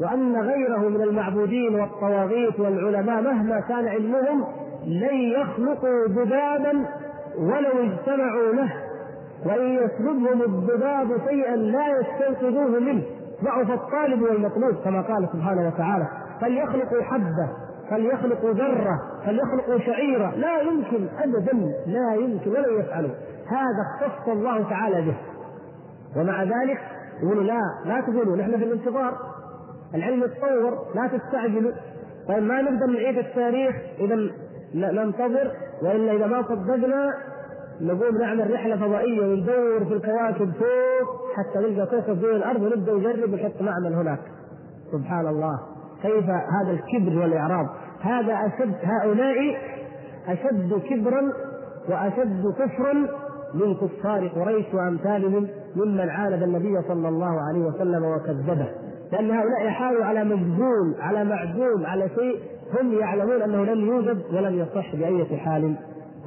[0.00, 4.44] وأن غيره من المعبودين والطواغيت والعلماء مهما كان علمهم
[4.86, 6.86] لن يخلقوا ذبابا
[7.38, 8.72] ولو اجتمعوا له
[9.46, 13.02] وإن يسلبهم الذباب شيئا لا يستنقذوه منه.
[13.44, 16.06] ضعف الطالب والمطلوب كما قال سبحانه وتعالى
[16.40, 17.48] فليخلقوا حبة
[17.90, 20.34] فليخلقوا ذرة فليخلقوا شعيرة.
[20.36, 21.52] لا يمكن ابدا
[21.86, 23.10] لا يمكن ولن يفعلوا
[23.46, 25.16] هذا اختص الله تعالى به.
[26.16, 26.80] ومع ذلك
[27.22, 29.18] يقولوا لا لا تقولوا نحن في الانتظار.
[29.94, 31.72] العلم يتطور لا تستعجلوا.
[32.28, 34.30] طيب ما نقدر نعيد التاريخ إذا
[34.74, 35.50] ننتظر
[35.82, 37.14] وإلا إذا ما صدقنا
[37.80, 43.32] نقوم نعمل رحلة فضائية وندور في الكواكب فوق حتى نلقى كوكب دون الأرض ونبدأ نجرب
[43.32, 44.20] ونحط معمل هناك.
[44.92, 45.73] سبحان الله.
[46.04, 47.66] كيف هذا الكبر والإعراض؟
[48.00, 49.56] هذا أشد هؤلاء
[50.28, 51.32] أشد كبرا
[51.88, 52.92] وأشد كفرا
[53.54, 58.68] من كفار قريش وأمثالهم ممن عاند النبي صلى الله عليه وسلم وكذبه.
[59.12, 62.38] لأن هؤلاء يحاولوا على مجهول على معدوم على شيء
[62.80, 65.76] هم يعلمون أنه لم يوجد ولم يصح بأي حال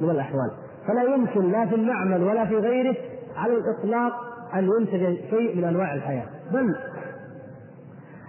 [0.00, 0.50] من الأحوال.
[0.86, 2.96] فلا يمكن لا في المعمل ولا في غيره
[3.36, 4.12] على الإطلاق
[4.54, 6.26] أن ينتج شيء من أنواع الحياة.
[6.52, 6.74] بل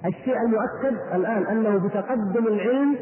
[0.06, 2.95] الشيء المؤكد الآن أنه بتقدم العلم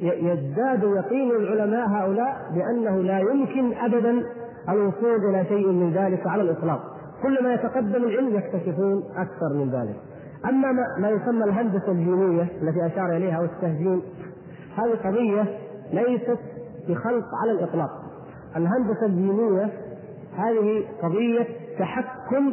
[0.00, 4.22] يزداد يقين العلماء هؤلاء بأنه لا يمكن ابدا
[4.68, 6.80] الوصول إلى شيء من ذلك على الإطلاق.
[7.22, 9.96] كلما يتقدم العلم يكتشفون أكثر من ذلك.
[10.44, 14.02] أما ما يسمى الهندسة الجينية التي أشار إليها أو التهجين
[14.76, 15.58] هذه قضية
[15.92, 16.38] ليست
[16.88, 17.90] بخلق على الإطلاق.
[18.56, 19.70] الهندسة الجينية
[20.36, 21.46] هذه قضية
[21.78, 22.52] تحكم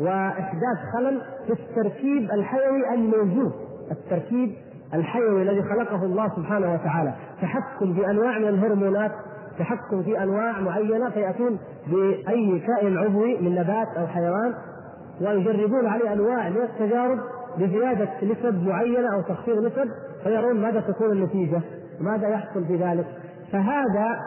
[0.00, 3.52] وإحداث خلل في التركيب الحيوي الموجود
[3.90, 4.54] التركيب
[4.94, 7.14] الحيوي الذي خلقه الله سبحانه وتعالى.
[7.42, 9.12] تحكم بأنواع من الهرمونات
[9.58, 14.54] تحكم في أنواع معينة فيأتون بأي كائن عضوي من نبات أو حيوان
[15.20, 17.18] ويجربون عليه أنواع من التجارب
[17.58, 19.90] بزيادة نسب معينة أو تخفيض نسب
[20.24, 21.60] فيرون ماذا تكون النتيجة
[22.00, 23.06] ماذا يحصل في ذلك.
[23.52, 24.18] فهذا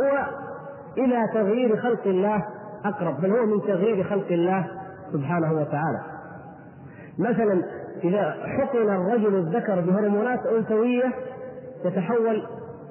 [0.00, 0.26] هو
[0.98, 2.44] إلى تغيير خلق الله
[2.84, 4.83] أقرب بل هو من تغيير خلق الله.
[5.12, 6.00] سبحانه وتعالى.
[7.18, 7.62] مثلا
[8.04, 11.12] إذا حقن الرجل الذكر بهرمونات أنثوية
[11.84, 12.42] يتحول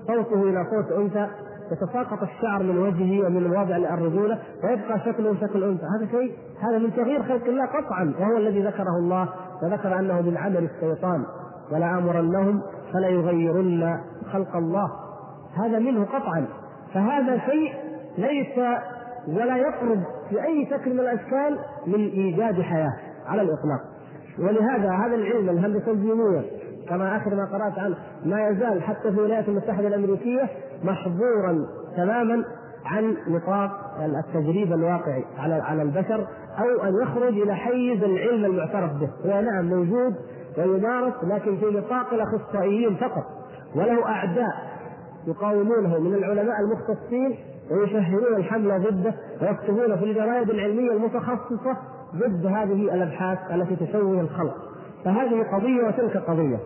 [0.08, 1.28] صوته إلى صوت أنثى
[1.72, 5.84] يتساقط الشعر من وجهه ومن وضع الرجوله ويبقى شكله شكل أنثى.
[5.98, 9.30] هذا شيء هذا من تغيير خلق الله قطعا وهو الذي ذكره الله
[9.64, 11.26] وذكر أنه من عمل الشيطان.
[11.72, 12.62] ولا أمرنهم
[12.94, 14.00] فلا يغيرن
[14.34, 14.92] خلق الله.
[15.64, 16.46] هذا منه قطعا.
[16.94, 17.74] فهذا شيء
[18.18, 18.80] ليس
[19.28, 22.94] ولا يقرب في أي شكل من الأشكال من إيجاد حياة
[23.28, 23.82] على الإطلاق.
[24.40, 26.42] ولهذا هذا العلم الهندسة الجينيه
[26.90, 27.96] كما آخر ما قرأت عنه
[28.26, 30.50] ما يزال حتى في الولايات المتحدة الأمريكية
[30.84, 31.66] محظورا
[31.98, 32.44] تماما
[32.86, 36.28] عن نطاق التجريب الواقعي على على البشر
[36.60, 40.16] أو أن يخرج إلى حيز العلم المعترف به، هو نعم موجود
[40.58, 43.24] ويمارس لكن في نطاق الأخصائيين فقط.
[43.76, 44.54] وله أعداء
[45.28, 47.38] يقاومونه من العلماء المختصين
[47.72, 51.78] ويشهرون الحمله ضده ويكتبون في الجرائد العلمية المتخصصة
[52.16, 54.56] ضد هذه الأبحاث التي تشوه الخلق.
[55.06, 56.60] فهذه قضية وتلك قضية.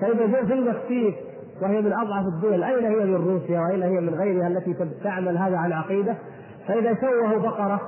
[0.00, 1.14] فإذا جاء في المكسيك
[1.62, 4.74] وهي من أضعف الدول أين هي من روسيا وأين هي من غيرها التي
[5.04, 6.16] تعمل هذا على العقيده
[6.68, 7.80] فإذا شوهوا بقرة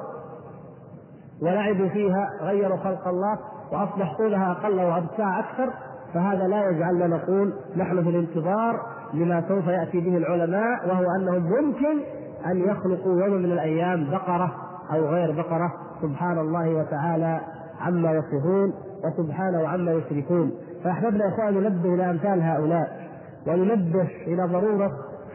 [1.43, 3.39] ولعبوا فيها غيروا خلق الله
[3.73, 5.73] واصبح طولها أقل وابتاع أكثر
[6.15, 8.81] فهذا لا يجعلنا نقول نحن في الانتظار
[9.15, 12.01] لما سوف يأتي به العلماء وهو انهم ممكن
[12.47, 14.55] أن يخلقوا يوم من الأيام بقرة
[14.93, 15.73] أو غير بقرة
[16.03, 17.41] سبحان الله وتعالى
[17.81, 18.73] عما يصفون
[19.05, 20.53] وسبحانه عما يشركون.
[20.85, 23.09] فأحببنا يا إخوان ننبه إلى أمثال هؤلاء
[23.47, 24.93] وننبه إلى ضرورة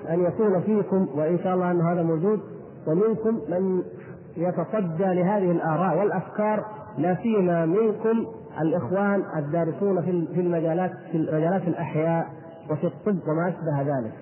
[0.10, 2.40] أن يكون فيكم وإن شاء الله أن هذا موجود
[2.88, 3.84] ومنكم من
[4.38, 6.66] يتصدى لهذه الآراء والأفكار
[6.98, 8.26] لا سيما منكم
[8.62, 10.02] الإخوان الدارسون
[10.34, 12.28] في المجالات في مجالات الأحياء
[12.72, 14.14] وفي الطب وما أشبه ذلك.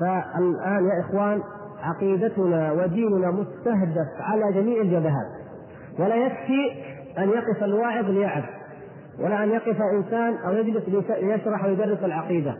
[0.00, 1.42] فالآن يا إخوان
[1.82, 5.26] عقيدتنا وديننا مستهدف على جميع الجبهات
[5.98, 6.72] ولا يكفي
[7.18, 8.42] أن يقف الواعظ ليعظ
[9.20, 12.56] ولا أن يقف إنسان أو يجلس ليشرح ويدرس العقيدة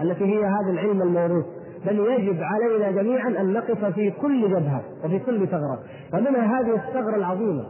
[0.00, 1.44] التي هي هذا العلم الموروث.
[1.86, 5.78] بل يجب علينا جميعا أن نقف في كل جبهة وفي كل ثغرة
[6.14, 7.64] ومنها هذه الثغرة العظيمة.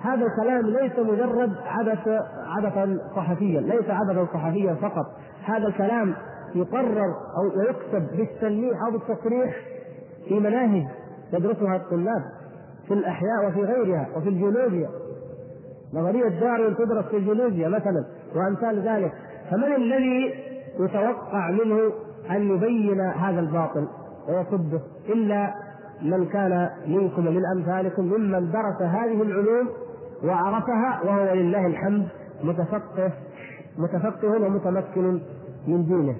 [0.00, 2.08] هذا الكلام ليس مجرد عبث
[2.56, 5.06] عبثا صحفيا ليس عبثا صحفيا فقط.
[5.44, 6.14] هذا الكلام
[6.54, 9.56] يقرر أو يكتب بالتلميح أو بالتصريح
[10.28, 10.86] في مناهج
[11.32, 12.22] يدرسها الطلاب
[12.88, 14.88] في الأحياء وفي غيرها وفي الجيولوجيا.
[15.94, 18.04] نظرية داروين تدرس في الجيولوجيا مثلا
[18.34, 19.12] وأمثال ذلك.
[19.50, 20.34] فمن الذي
[20.80, 21.92] يتوقع منه
[22.30, 23.88] أن يبين هذا الباطل
[24.28, 25.54] ويصده؟ إلا
[26.02, 29.68] من كان منكم ومن أمثالكم ممن درس هذه العلوم
[30.24, 32.08] وعرفها وهو لله الحمد
[32.44, 33.12] متفقه
[33.78, 35.20] متفقه ومتمكن
[35.66, 36.16] من دينه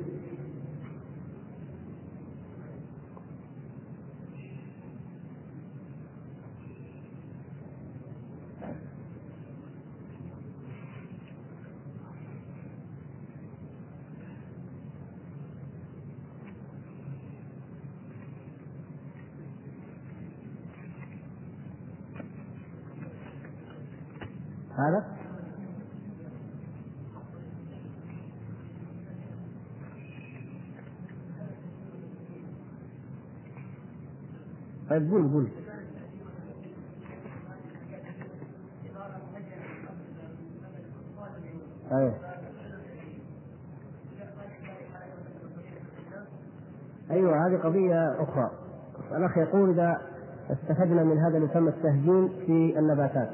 [24.79, 25.17] هذا
[34.99, 35.49] قول قول.
[41.93, 42.15] أيوه
[47.11, 48.51] أيوه هذه قضية أخرى.
[49.17, 50.01] الأخ يقول إذا
[50.51, 53.31] استفدنا من هذا يسمى التهجين في النباتات.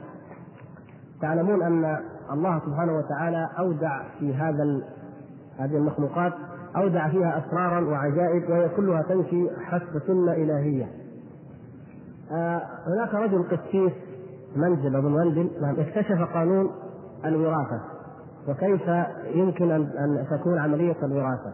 [1.21, 2.01] تعلمون أن
[2.33, 4.83] الله سبحانه وتعالى أودع في هذا
[5.59, 6.33] هذه المخلوقات
[6.77, 11.02] أودع فيها أسرارا وعجائب وهي كلها تمشي حسب سنة إلهية.
[12.31, 13.93] آه هناك رجل قسيس
[14.57, 16.71] منزل ابو منزل نعم اكتشف قانون
[17.25, 17.81] الوراثة
[18.49, 18.83] وكيف
[19.35, 21.53] يمكن ان تكون عملية الوراثة.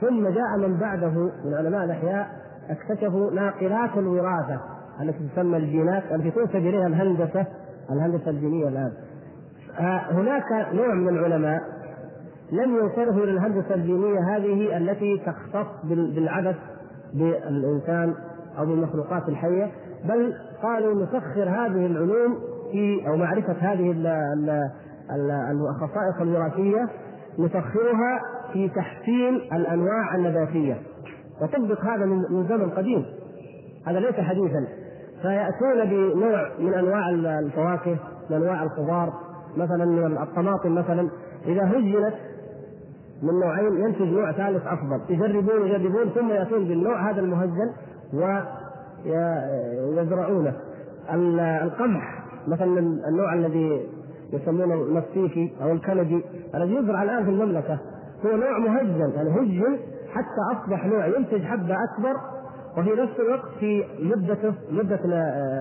[0.00, 2.28] ثم جاء من بعده من علماء الأحياء
[2.70, 4.60] اكتشفوا ناقلات الوراثة
[5.00, 7.46] التي تسمى الجينات التي تنسب اليها الهندسة
[7.90, 8.92] الهندسة الجينية الآن
[9.78, 11.60] آه، هناك نوع من العلماء
[12.52, 16.56] لم ينصرفوا إلى الهندسة الجينية هذه التي تختص بالعبث
[17.14, 18.14] بالإنسان
[18.58, 19.70] أو بالمخلوقات الحية
[20.04, 22.38] بل قالوا نسخر هذه العلوم
[22.72, 23.94] في أو معرفة هذه
[25.50, 26.88] الخصائص الوراثية
[27.38, 28.20] نسخرها
[28.52, 30.76] في تحسين الأنواع النباتية.
[31.42, 33.04] وطبق هذا من زمن قديم.
[33.86, 34.66] هذا ليس حديثا.
[35.22, 37.96] فيأتون بنوع من أنواع الفواكه
[38.30, 39.12] من أنواع الخضار
[39.56, 41.08] مثلا من الطماطم مثلا.
[41.46, 42.14] إذا هجنت
[43.22, 45.00] من نوعين ينتج نوع ثالث أفضل.
[45.08, 47.72] يجربون يجربون ثم يأتون بالنوع هذا المهجن
[49.06, 50.52] ويزرعونه
[51.62, 52.78] القمح مثلا
[53.08, 53.86] النوع الذي
[54.32, 56.24] يسمونه المسيكي أو الكندي
[56.54, 57.78] الذي يزرع الآن في المملكة
[58.26, 59.78] هو نوع مهجن يعني هجن
[60.12, 62.16] حتى أصبح نوع ينتج حبة أكبر
[62.78, 65.00] وفي نفس الوقت في مدته مدة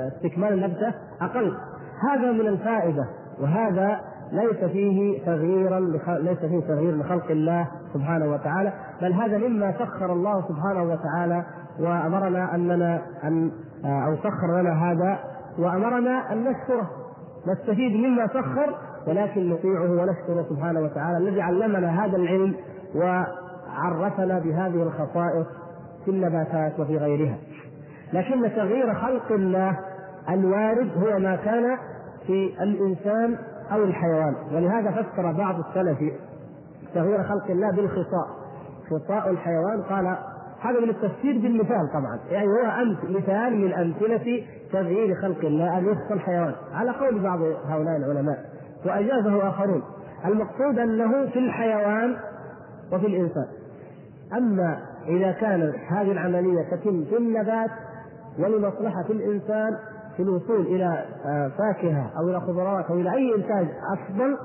[0.07, 1.53] استكمال النبتة أقل.
[2.11, 3.07] هذا من الفائدة
[3.41, 4.01] وهذا
[4.33, 10.47] ليس فيه تغييرا ليس فيه تغيير لخلق الله سبحانه وتعالى بل هذا مما سخر الله
[10.47, 11.43] سبحانه وتعالى
[11.79, 13.51] وأمرنا أننا أن
[13.85, 15.19] أو سخر لنا هذا
[15.59, 16.89] وأمرنا أن نشكره
[17.47, 18.75] نستفيد مما سخر
[19.07, 22.55] ولكن نطيعه ونشكره سبحانه وتعالى الذي علمنا هذا العلم
[22.95, 25.47] وعرفنا بهذه الخصائص
[26.05, 27.37] في النباتات وفي غيرها.
[28.13, 29.79] لكن تغيير خلق الله
[30.29, 31.77] الوارد هو ما كان
[32.27, 33.37] في الإنسان
[33.73, 34.35] أو الحيوان.
[34.53, 35.99] ولهذا فسر بعض السلف
[36.93, 38.27] تغيير خلق الله بالخطاء.
[38.89, 40.17] خطاء الحيوان قال
[40.61, 42.19] هذا من التفسير بالمثال طبعا.
[42.31, 46.53] يعني هو أمث مثال من أمثلة تغيير خلق الله أن يخصى الحيوان.
[46.73, 48.45] على قول بعض هؤلاء العلماء.
[48.85, 49.83] وأجازه آخرون.
[50.25, 52.15] المقصود أنه في الحيوان
[52.91, 53.47] وفي الإنسان.
[54.37, 57.69] أما إذا كانت هذه العملية تتم في النبات
[58.39, 59.77] ولمصلحة الإنسان
[60.17, 64.37] في الوصول إلى آه، فاكهة أو إلى خضروات أو إلى أي إنتاج أفضل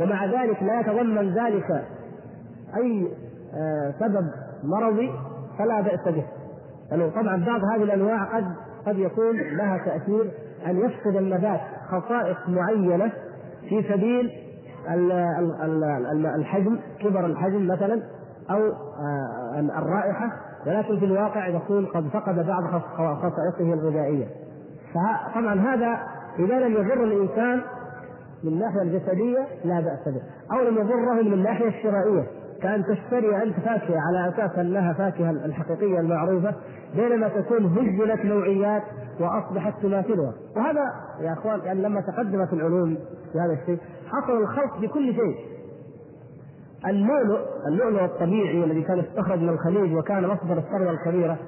[0.00, 1.84] ومع ذلك لا يتضمن ذلك
[2.76, 3.08] أي
[3.54, 4.30] آه، سبب
[4.64, 5.10] مرضي
[5.58, 6.24] فلا بأس به.
[6.90, 8.44] لأنه طبعا بعض هذه الأنواع قد
[8.86, 10.30] قد يكون لها تأثير
[10.66, 13.12] أن يفقد النبات خصائص معينة
[13.68, 14.30] في سبيل
[16.36, 18.02] الحجم كبر الحجم مثلا
[18.50, 20.30] أو آه، الرائحة.
[20.66, 22.64] ولكن في الواقع يكون قد فقد بعض
[22.96, 24.26] خصائصه الغذائية.
[25.34, 25.98] طبعا هذا
[26.38, 27.60] إذا لم يضر الإنسان
[28.44, 30.22] من الناحية الجسدية لا بأس به.
[30.56, 32.26] أو لم يضره من الناحية الشرائية.
[32.62, 36.54] كأن تشتري أنت فاكهة على أساس أنها فاكهة الحقيقية المعروفة
[36.96, 38.82] بينما تكون هجلت نوعيات
[39.20, 40.32] وأصبحت تماثلها.
[40.56, 40.82] وهذا
[41.20, 42.98] يا أخوان يعني لما تقدمت العلوم
[43.32, 45.36] في هذا الشيء حصل الخلط بكل شيء.
[46.86, 51.38] اللؤلؤ اللؤلؤ الطبيعي الذي كان يستخرج من الخليج وكان مصدر الثروة الكبيرة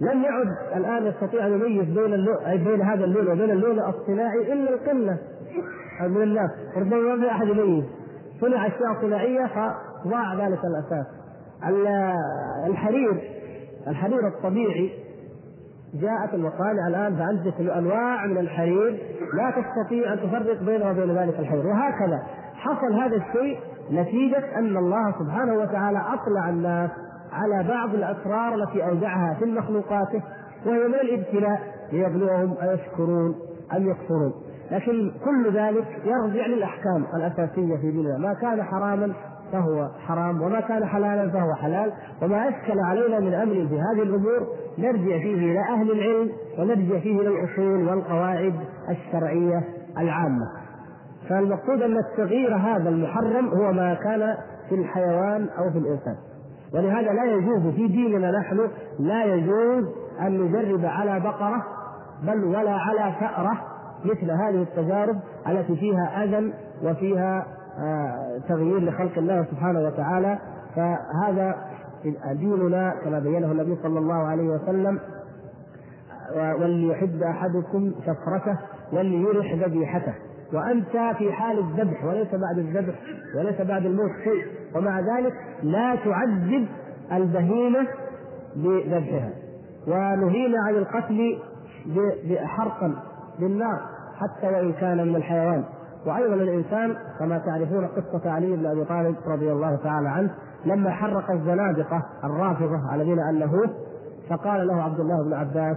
[0.00, 4.52] لم يعد الآن يستطيع أن يميز بين اللؤلؤ أي بين هذا اللؤلؤ وبين اللؤلؤ الصناعي
[4.52, 5.18] إلا القلة
[6.00, 6.50] من الناس.
[6.76, 7.84] ربما ما في أحد يميز.
[8.40, 9.46] صنع أشياء صناعية
[10.04, 11.06] فضاع ذلك الأساس.
[12.66, 13.20] الحرير
[13.86, 14.90] الحرير الطبيعي
[15.94, 18.98] جاءت المصانع الآن فانتج أنواع من الحرير.
[19.34, 21.66] لا تستطيع أن تفرق بينه وبين ذلك الحرير.
[21.66, 22.22] وهكذا
[22.54, 23.58] حصل هذا الشيء
[23.92, 26.90] نتيجة أن الله سبحانه وتعالى أطلع الناس
[27.32, 30.22] على بعض الأسرار التي اودعها في مخلوقاته
[30.66, 31.60] وهي من الابتلاء
[31.92, 33.34] ليبلوهم ايشكرون
[33.76, 34.32] أم يكفرون.
[34.70, 38.18] لكن كل ذلك يرجع للأحكام الأساسية في ديننا.
[38.18, 39.12] ما كان حراما
[39.52, 44.46] فهو حرام وما كان حلالا فهو حلال وما أشكل علينا من أمر في هذه الأمور
[44.78, 48.54] نرجع فيه إلى أهل العلم ونرجع فيه إلى الأصول والقواعد
[48.90, 49.64] الشرعية
[49.98, 50.46] العامة.
[51.28, 54.34] فالمقصود أن التغيير هذا المحرم هو ما كان
[54.68, 56.16] في الحيوان أو في الإنسان.
[56.74, 59.84] ولهذا لا يجوز في ديننا نحن لا يجوز
[60.20, 61.64] أن نجرب على بقرة
[62.22, 63.60] بل ولا على فأرة
[64.04, 65.16] مثل هذه التجارب
[65.48, 66.52] التي فيها أذى
[66.84, 67.46] وفيها
[67.78, 70.38] آه، تغيير لخلق الله سبحانه وتعالى.
[70.76, 71.56] فهذا
[72.32, 75.00] ديننا كما بينه النبي صلى الله عليه وسلم.
[76.36, 78.58] وليحب أحدكم شفرته
[78.92, 80.14] وليرح ذبيحته.
[80.52, 82.94] وأنت في حال الذبح وليس بعد الذبح
[83.36, 84.44] وليس بعد الموت شيء.
[84.76, 85.32] ومع ذلك
[85.62, 86.66] لا تعذب
[87.12, 87.86] البهيمة
[88.56, 89.30] بذبحها.
[89.86, 91.38] ونهينا عن القتل
[92.30, 92.94] بحرقا
[93.40, 93.80] بالنار
[94.16, 95.64] حتى وإن كان من الحيوان.
[96.06, 100.30] وأيضا الإنسان كما تعرفون قصة علي بن أبي طالب رضي الله تعالى عنه
[100.64, 103.70] لما حرق الزنادقة الرافضة الذين الهوه
[104.30, 105.76] فقال له عبد الله بن عباس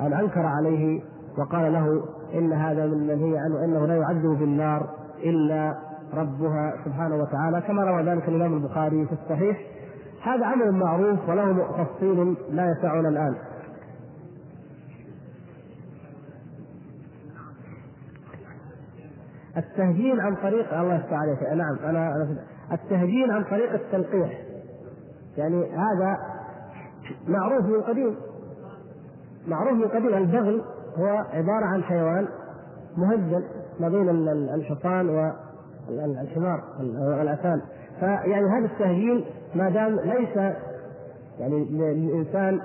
[0.00, 1.00] أن أنكر عليه.
[1.38, 2.02] وقال له
[2.34, 4.90] إن هذا منهي عنه أنه لا يعذب بالنار
[5.24, 5.78] إلا
[6.14, 9.60] ربها سبحانه وتعالى كما روى ذلك الإمام البخاري في الصحيح.
[10.22, 13.34] هذا أمر معروف وله تفصيل لا يسعنا الآن.
[19.56, 21.42] التهجين عن طريق الله يفتح عليك.
[21.42, 22.38] نعم أنا أنا
[22.72, 24.40] التهجين عن طريق التلقيح.
[25.36, 26.16] يعني هذا
[27.28, 28.16] معروف من قديم.
[29.48, 30.14] معروف من قديم.
[30.14, 30.62] البغل
[30.98, 32.28] هو عبارة عن حيوان
[32.96, 33.42] مهجن
[33.80, 34.08] ما بين
[34.54, 35.08] الحصان
[35.90, 36.62] والحمار
[36.98, 37.60] والأسان
[38.00, 39.24] فيعني هذا التهجين
[39.54, 40.36] ما دام ليس
[41.38, 42.60] يعني للإنسان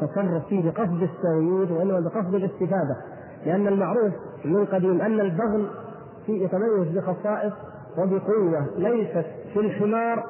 [0.00, 2.96] تصرف فيه بقصد التغيير وإنما بقصد الاستفادة.
[3.46, 4.12] لأن المعروف
[4.44, 5.66] من قديم أن البغل
[6.26, 7.52] في يتميز بخصائص
[7.98, 10.24] وبقوة ليست في الحمار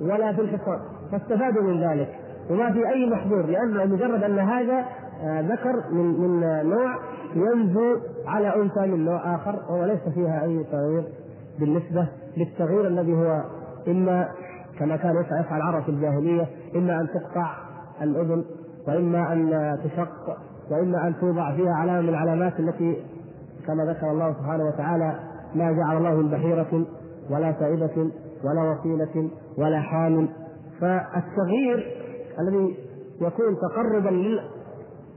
[0.00, 0.78] ولا في الحصان.
[1.12, 2.08] فاستفادوا من ذلك.
[2.50, 4.84] وما في أي محظور لأن مجرد أن هذا
[5.24, 6.40] ذكر من من
[6.70, 6.96] نوع
[7.34, 7.96] ينزو
[8.26, 11.04] على أنثى من نوع آخر وليس فيها أي تغيير
[11.60, 12.06] بالنسبة
[12.36, 13.42] للتغيير الذي هو
[13.88, 14.28] إما
[14.78, 16.46] كما كان يفعل العرب في الجاهلية
[16.76, 17.54] إما أن تقطع
[18.02, 18.44] الأذن
[18.88, 20.36] وإما أن تشق
[20.70, 22.96] وإما أن توضع فيها علامة من العلامات التي
[23.66, 25.14] كما ذكر الله سبحانه وتعالى
[25.54, 26.86] ما جعل الله من بحيرة
[27.30, 28.10] ولا سائبة
[28.44, 30.28] ولا وسيلة ولا حامل
[30.80, 31.86] فالتغيير
[32.40, 32.76] الذي
[33.20, 34.10] يكون تقربا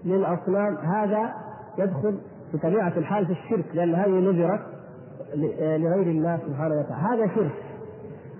[0.06, 1.34] للأصنام هذا
[1.78, 2.20] يدخل
[2.54, 4.62] بطبيعة الحال في الشرك لأن هذه نذرت
[5.78, 7.24] لغير الله سبحانه وتعالى.
[7.24, 7.52] هذا شرك.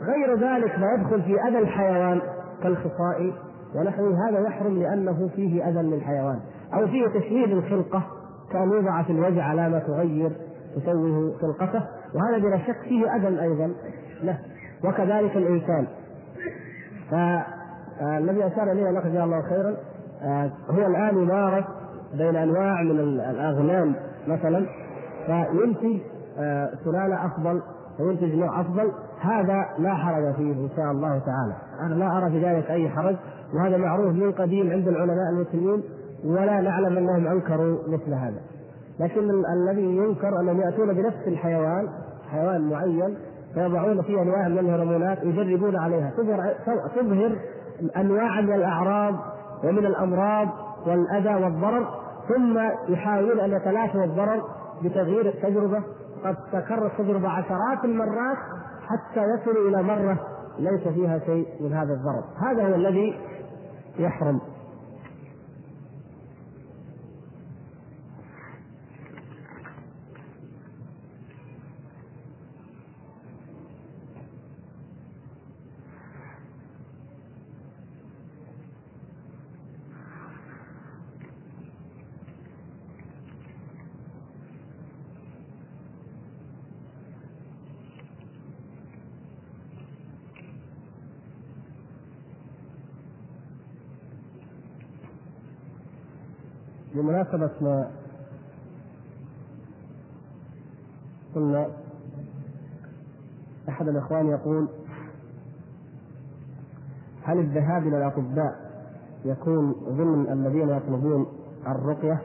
[0.02, 2.22] غير ذلك ما يدخل في أذى الحيوان
[2.64, 3.34] كالخصاء
[3.76, 6.40] ونحوه هذا يحرم لأنه فيه أذى للحيوان.
[6.74, 8.04] أو فيه تشويه للخلقة
[8.52, 10.32] كأن يوضع في الوجه علامة تغير
[10.76, 11.82] تشوه خلقته
[12.16, 13.74] وهذا بلا شك فيه أذى أيضا.
[14.24, 14.40] له
[14.84, 15.88] وكذلك الإنسان.
[17.12, 19.76] فالذي أشار إليه الله جزاه الله خيرا آه،
[20.70, 21.66] هو الآن يمارس
[22.14, 23.96] بين أنواع من الأغنام
[24.28, 24.66] مثلا
[25.26, 26.00] فينتج
[26.40, 27.62] آه، سلالة أفضل
[28.00, 28.92] وينتج نوع أفضل.
[29.22, 31.56] هذا لا حرج فيه إن شاء الله تعالى.
[31.82, 33.16] أنا لا أرى في ذلك أي حرج
[33.54, 35.84] وهذا معروف من قديم عند العلماء المسلمين
[36.26, 38.42] ولا نعلم أنهم أنكروا مثل هذا.
[39.00, 41.88] لكن الذي ينكر أنهم يأتون بنفس الحيوان
[42.32, 43.18] حيوان معين
[43.54, 46.12] فيضعون فيه أنواع من الهرمونات يجربون عليها.
[46.18, 46.54] تظهر
[46.96, 47.36] تظهر
[47.98, 49.16] أنواع من الأعراض
[49.64, 50.48] ومن الأمراض
[50.86, 51.88] والأذى والضرر
[52.28, 52.60] ثم
[52.94, 54.42] يحاولون أن يتلافوا الضرر
[54.84, 55.84] بتغيير التجربة.
[56.26, 58.38] قد تكرر التجربة عشرات المرات
[58.88, 60.20] حتى يصلوا إلى مرة
[60.60, 62.24] ليس فيها شيء من هذا الضرر.
[62.52, 63.20] هذا هو الذي
[64.00, 64.40] يحرم.
[97.36, 97.90] ما
[101.36, 101.68] قلنا
[103.70, 104.68] أحد الإخوان يقول
[107.24, 108.56] هل الذهاب إلى الأطباء
[109.26, 111.28] يكون ضمن الذين يطلبون
[111.68, 112.22] الرقية؟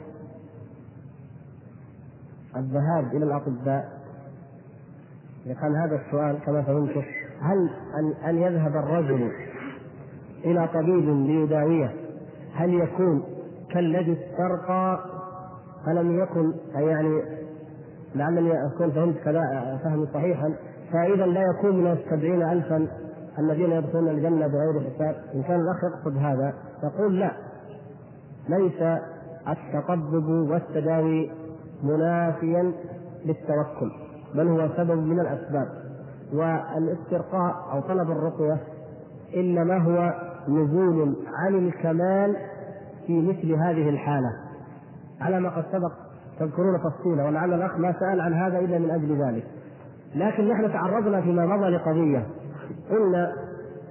[2.57, 3.99] الذهاب إلى الأطباء
[5.61, 7.05] كان هذا السؤال كما فهمته
[7.41, 7.71] هل
[8.25, 9.33] أن يذهب الرجل
[10.45, 11.95] إلى طبيب ليداويه
[12.55, 13.38] هل يكون
[13.71, 14.99] كالذي استرقى
[15.87, 17.23] فلم يكن أي يعني
[18.15, 19.43] لعلني أكون فهمت كذا
[19.85, 20.55] فهم صحيحا
[20.93, 22.89] فإذا لا يكون من السبعين ألفا
[23.39, 25.17] الذين يدخلون الجنة بغير حساب.
[25.35, 26.53] إن كان الأخ يقصد هذا
[26.83, 27.31] يقول لا
[28.49, 29.01] ليس
[29.49, 31.31] التطبب والتداوي
[31.83, 32.73] منافيا
[33.25, 33.91] للتوكل
[34.35, 35.69] بل هو سبب من الأسباب.
[36.33, 38.59] والاسترقاء أو طلب الرقية
[39.37, 40.15] إنما هو
[40.49, 42.37] نزول عن الكمال
[43.09, 44.31] في مثل هذه الحالة.
[45.21, 45.93] على ما قد سبق
[46.39, 49.45] تذكرون تفصيلا ولعل الأخ ما سأل عن هذا إلا من أجل ذلك.
[50.15, 52.27] لكن نحن تعرضنا فيما مضى لقضية.
[52.91, 53.33] قلنا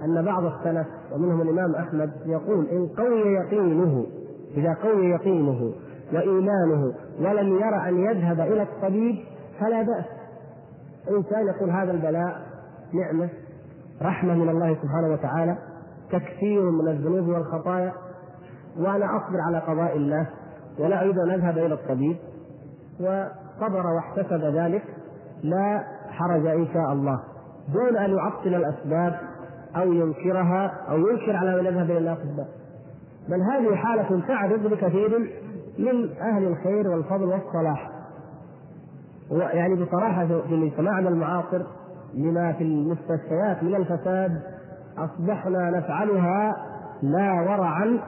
[0.06, 4.06] أن بعض السلف ومنهم الإمام أحمد يقول إن قوي يقينه
[4.58, 5.72] إذا قوي يقينه
[6.14, 9.16] وإيمانه ولم يرى أن يذهب إلى الطبيب
[9.60, 10.06] فلا بأس.
[11.18, 12.42] إنسان يقول هذا البلاء
[12.94, 13.30] نعمة
[14.02, 15.58] رحمة من الله سبحانه وتعالى
[16.12, 17.94] تكثير من الذنوب والخطايا
[18.80, 20.28] وأنا أصبر على قضاء الله
[20.80, 22.18] ولا أريد أن أذهب إلى الطبيب.
[23.00, 24.84] وصبر واحتسب ذلك
[25.44, 27.20] لا حرج إن شاء الله.
[27.74, 29.20] دون أن يعطل الأسباب
[29.76, 32.48] أو ينكرها أو ينكر على من يذهب إلى الاطباء
[33.30, 35.20] بل هذه حالة تعرض لكثير
[35.80, 37.90] من أهل الخير والفضل والصلاح.
[39.32, 41.62] يعني بصراحة في مجتمعنا المعاصر
[42.14, 44.42] لما في المستشفيات من الفساد
[44.98, 46.56] أصبحنا نفعلها
[47.02, 48.00] لا ورعا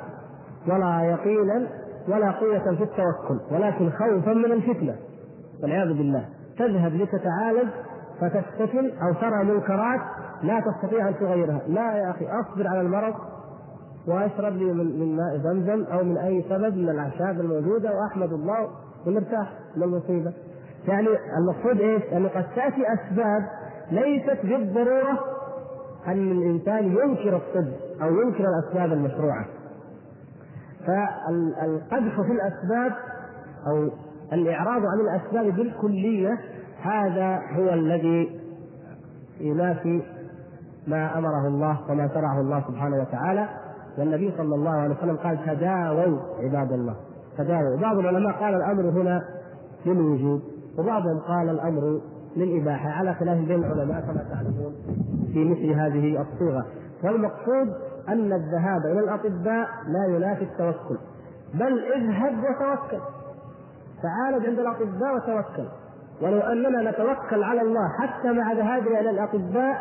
[0.67, 1.67] ولا يقينا
[2.07, 4.95] ولا قوة في التوكل ولكن خوفا من الفتنة
[5.63, 6.25] والعياذ بالله
[6.57, 7.69] تذهب لتتعالج
[8.21, 9.99] فتفتتن أو ترى منكرات
[10.43, 13.13] لا تستطيع أن تغيرها لا يا أخي أصبر على المرض
[14.07, 18.69] واشرب لي من ماء زمزم أو من أي سبب من الأعشاب الموجودة وأحمد الله
[19.07, 20.33] ونرتاح من المصيبة.
[20.87, 21.07] يعني
[21.37, 23.41] المقصود إيش؟ أن قد تأتي أسباب
[23.91, 25.19] ليست بالضرورة
[26.07, 29.45] أن الإنسان ينكر الطب أو ينكر الأسباب المشروعة.
[30.85, 32.91] فالقدح في الأسباب
[33.67, 33.89] أو
[34.33, 36.39] الإعراض عن الأسباب بالكلية
[36.81, 38.39] هذا هو الذي
[39.39, 40.01] ينافي
[40.87, 43.49] ما أمره الله وما شرعه الله سبحانه وتعالى.
[43.97, 46.95] والنبي صلى الله عليه وسلم قال تداووا عباد الله.
[47.37, 47.77] تداووا.
[47.77, 49.21] بعض العلماء قال الأمر هنا
[49.85, 50.41] للوجود
[50.77, 52.01] وبعضهم قال الأمر
[52.37, 54.73] للإباحة على خلاف بين العلماء كما تعلمون
[55.33, 56.65] في مثل هذه الصيغة.
[57.03, 57.67] والمقصود
[58.09, 60.97] أن الذهاب إلى الأطباء لا ينافي التوكل.
[61.53, 63.03] بل اذهب وتوكل.
[64.03, 65.67] تعالج عند الأطباء وتوكل.
[66.21, 69.75] ولو أننا نتوكل على الله حتى مع ذهابنا إلى الأطباء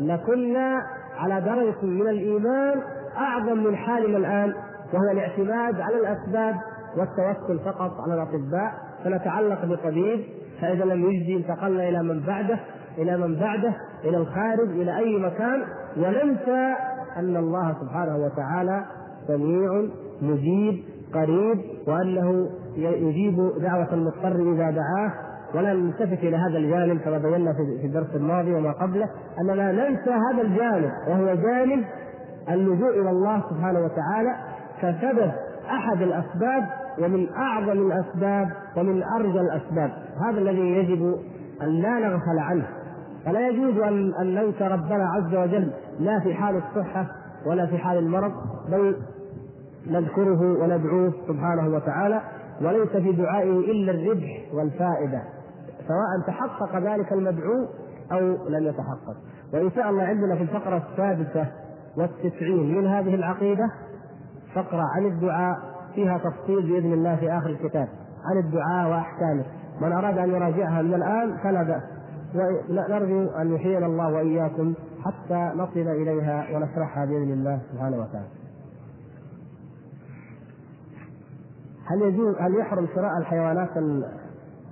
[0.00, 0.86] لكنا
[1.18, 2.82] على درجة من الإيمان
[3.16, 4.54] أعظم من حالنا الآن
[4.92, 6.54] وهو الاعتماد على الأسباب
[6.96, 8.72] والتوكل فقط على الأطباء.
[9.04, 10.24] فنتعلق بطبيب
[10.60, 12.58] فإذا لم يجزي انتقلنا إلى من بعده
[12.98, 15.64] إلى من بعده إلى الخارج إلى أي مكان.
[15.96, 16.74] وننسى
[17.16, 18.84] أن الله سبحانه وتعالى
[19.26, 19.88] سميع
[20.22, 25.12] مجيب قريب وأنه يجيب دعوة المضطر إذا دعاه.
[25.54, 29.08] ولا نلتفت إلى هذا الجانب كما بينا في الدرس الماضي وما قبله
[29.40, 31.84] أننا ننسى هذا الجانب وهو جانب
[32.48, 34.36] اللجوء إلى الله سبحانه وتعالى.
[34.82, 35.32] كسبب
[35.70, 36.64] أحد الأسباب
[36.98, 39.90] ومن أعظم الأسباب ومن أرجى الأسباب.
[40.26, 41.16] هذا الذي يجب
[41.62, 42.66] أن لا نغفل عنه.
[43.26, 47.06] فلا يجوز ان أن ننسى ربنا عز وجل لا في حال الصحة
[47.46, 48.32] ولا في حال المرض
[48.68, 48.96] بل
[49.86, 52.20] نذكره وندعوه سبحانه وتعالى
[52.62, 55.22] وليس في دعائه إلا الربح والفائدة
[55.88, 57.66] سواء تحقق ذلك المدعو
[58.12, 59.16] أو لم يتحقق.
[59.54, 61.46] وإن شاء الله عندنا في الفقرة السادسة
[61.96, 63.70] والتسعين من هذه العقيدة
[64.54, 65.56] فقرة عن الدعاء
[65.94, 67.88] فيها تفصيل بإذن الله في آخر الكتاب.
[68.30, 69.44] عن الدعاء وأحكامه.
[69.80, 71.82] من أراد أن يراجعها من الآن فلا بأس.
[72.34, 74.74] ونرجو أن يحيينا الله وإياكم
[75.04, 78.28] حتى نصل إليها ونشرحها بإذن الله سبحانه وتعالى.
[81.86, 83.70] هل يجوز هل يحرم شراء الحيوانات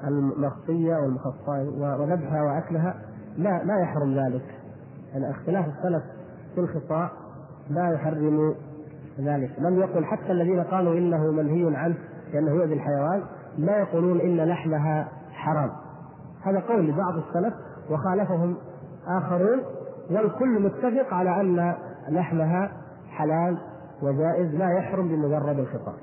[0.05, 2.95] المخصية والمخصصة وذبحها وأكلها؟
[3.37, 4.45] لا لا يحرم ذلك.
[5.13, 6.03] يعني اختلاف السلف
[6.55, 7.13] في الخصاء
[7.71, 8.55] لا يحرم
[9.21, 11.97] ذلك، لم يقل حتى الذين قالوا إنه منهي عنه
[12.33, 13.23] لأنه يؤذي الحيوان
[13.59, 15.71] لا يقولون إن لحمها حرام.
[16.45, 17.55] هذا قول لبعض السلف
[17.90, 18.57] وخالفهم
[19.07, 19.62] آخرون
[20.11, 21.74] والكل متفق على أن
[22.09, 22.72] لحمها
[23.11, 23.59] حلال
[24.03, 25.95] وجائز لا يحرم بمجرد الخطاب.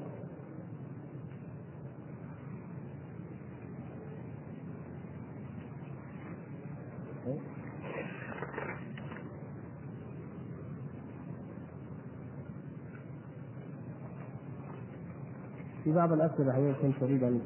[15.84, 17.42] في بعض الأسئلة يمكن تريد أن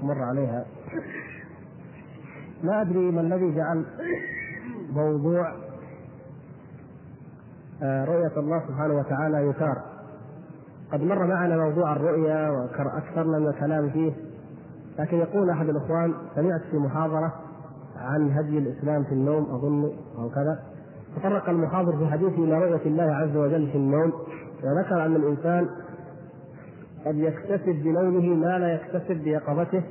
[0.00, 0.64] تمر عليها؟
[2.64, 3.84] ما أدري ما الذي جعل
[4.92, 5.52] موضوع
[7.82, 9.82] آه، رؤية الله سبحانه وتعالى يثار
[10.92, 14.12] قد مر معنا موضوع الرؤيا وأكثرنا من الكلام فيه
[14.98, 17.32] لكن يقول أحد الإخوان سمعت في محاضرة
[17.96, 20.62] عن هدي الإسلام في النوم أظن أو كذا
[21.16, 24.12] تطرق المحاضر في حديثه إلى رؤية الله عز وجل في النوم
[24.64, 25.68] وذكر أن الإنسان
[27.06, 29.82] قد يكتسب بنومه ما لا يكتسب بيقظته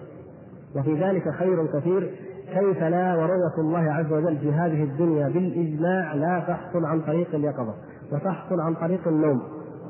[0.75, 2.24] وفي ذلك خير كثير.
[2.53, 7.73] كيف لا ورؤية الله عز وجل في هذه الدنيا بالإجماع لا تحصل عن طريق اليقظة
[8.11, 9.41] وتحصل عن طريق النوم.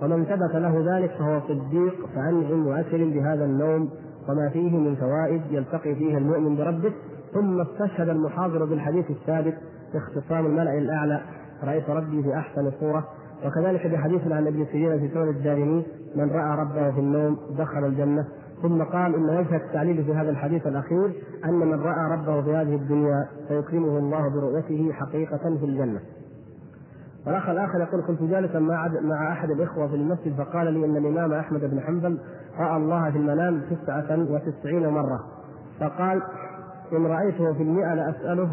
[0.01, 3.89] ومن ثبت له ذلك فهو صديق فأنعم وأكرم بهذا النوم
[4.29, 6.91] وما فيه من فوائد يلتقي فيها المؤمن بربه.
[7.33, 9.53] ثم استشهد المحاضر بالحديث الثابت
[9.95, 11.21] اختصام الملأ الأعلى
[11.63, 13.07] رأيت ربي في أحسن صورة.
[13.45, 15.85] وكذلك بحديث عن ابن سيرين في سنن الدارمي
[16.15, 18.25] من رأى ربه في النوم دخل الجنة.
[18.67, 21.13] ثم قال إن وجه التعليل في هذا الحديث الأخير
[21.45, 25.99] أن من رأى ربه في هذه الدنيا سيكرمه الله برؤيته حقيقة في الجنة.
[27.25, 31.33] والأخ الآخر يقول كنت جالسا مع مع أحد الإخوة في المسجد فقال لي إن الإمام
[31.33, 32.17] أحمد بن حنبل
[32.57, 35.19] رأى الله في المنام تسعة وتسعين مرة
[35.79, 36.21] فقال
[36.93, 38.49] إن رأيته في المئة لأسأله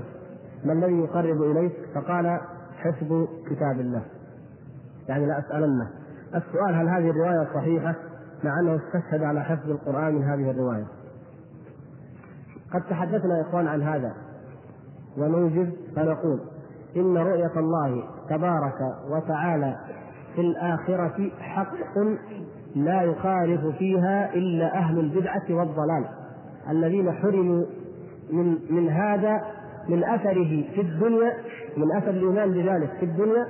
[0.64, 2.40] ما الذي يقرب إليك؟ فقال
[2.76, 4.02] حفظ كتاب الله.
[5.08, 5.90] يعني لأسألنه.
[6.34, 7.94] السؤال هل هذه الرواية صحيحة؟
[8.44, 10.86] مع أنه استشهد على حفظ القرآن من هذه الرواية.
[12.72, 14.14] قد تحدثنا يا إخوان عن هذا
[15.18, 16.40] ونوجز فنقول
[16.96, 19.76] إن رؤية الله تبارك وتعالى
[20.34, 21.74] في الآخرة حق
[22.76, 26.04] لا يخالف فيها إلا أهل البدعة والضلال
[26.70, 27.64] الذين حرموا
[28.32, 29.42] من من هذا
[29.88, 31.32] من أثره في الدنيا
[31.76, 33.46] من أثر الإيمان بذلك في الدنيا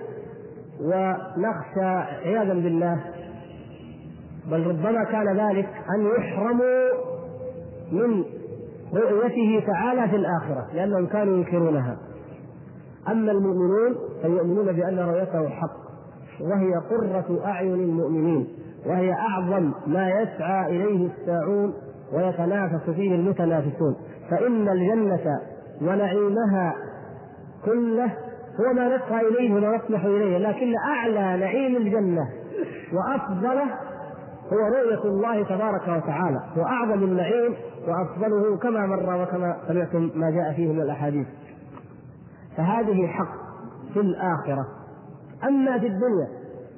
[0.80, 1.84] ونخشى
[2.24, 3.00] عياذا بالله
[4.50, 6.88] بل ربما كان ذلك أن يحرموا
[7.92, 8.24] من
[8.94, 11.96] رؤيته تعالى في الآخرة لأنهم كانوا ينكرونها.
[13.08, 15.82] أما المؤمنون فيؤمنون بأن رؤيته حق
[16.40, 18.48] وهي قرة أعين المؤمنين
[18.86, 21.74] وهي أعظم ما يسعى إليه الساعون
[22.12, 23.96] ويتنافس فيه المتنافسون.
[24.30, 25.40] فإن الجنة
[25.82, 26.74] ونعيمها
[27.64, 28.10] كله
[28.60, 32.28] هو ما نسعى إليه وما نطمح إليه لكن أعلى نعيم الجنة
[32.92, 33.64] وأفضله
[34.52, 37.54] هو رؤية الله تبارك وتعالى وأعظم النعيم
[37.88, 41.26] وأفضله كما مر وكما سمعتم ما جاء فيه من الأحاديث.
[42.56, 43.34] فهذه حق
[43.94, 44.66] في الآخرة.
[45.44, 46.28] أما في الدنيا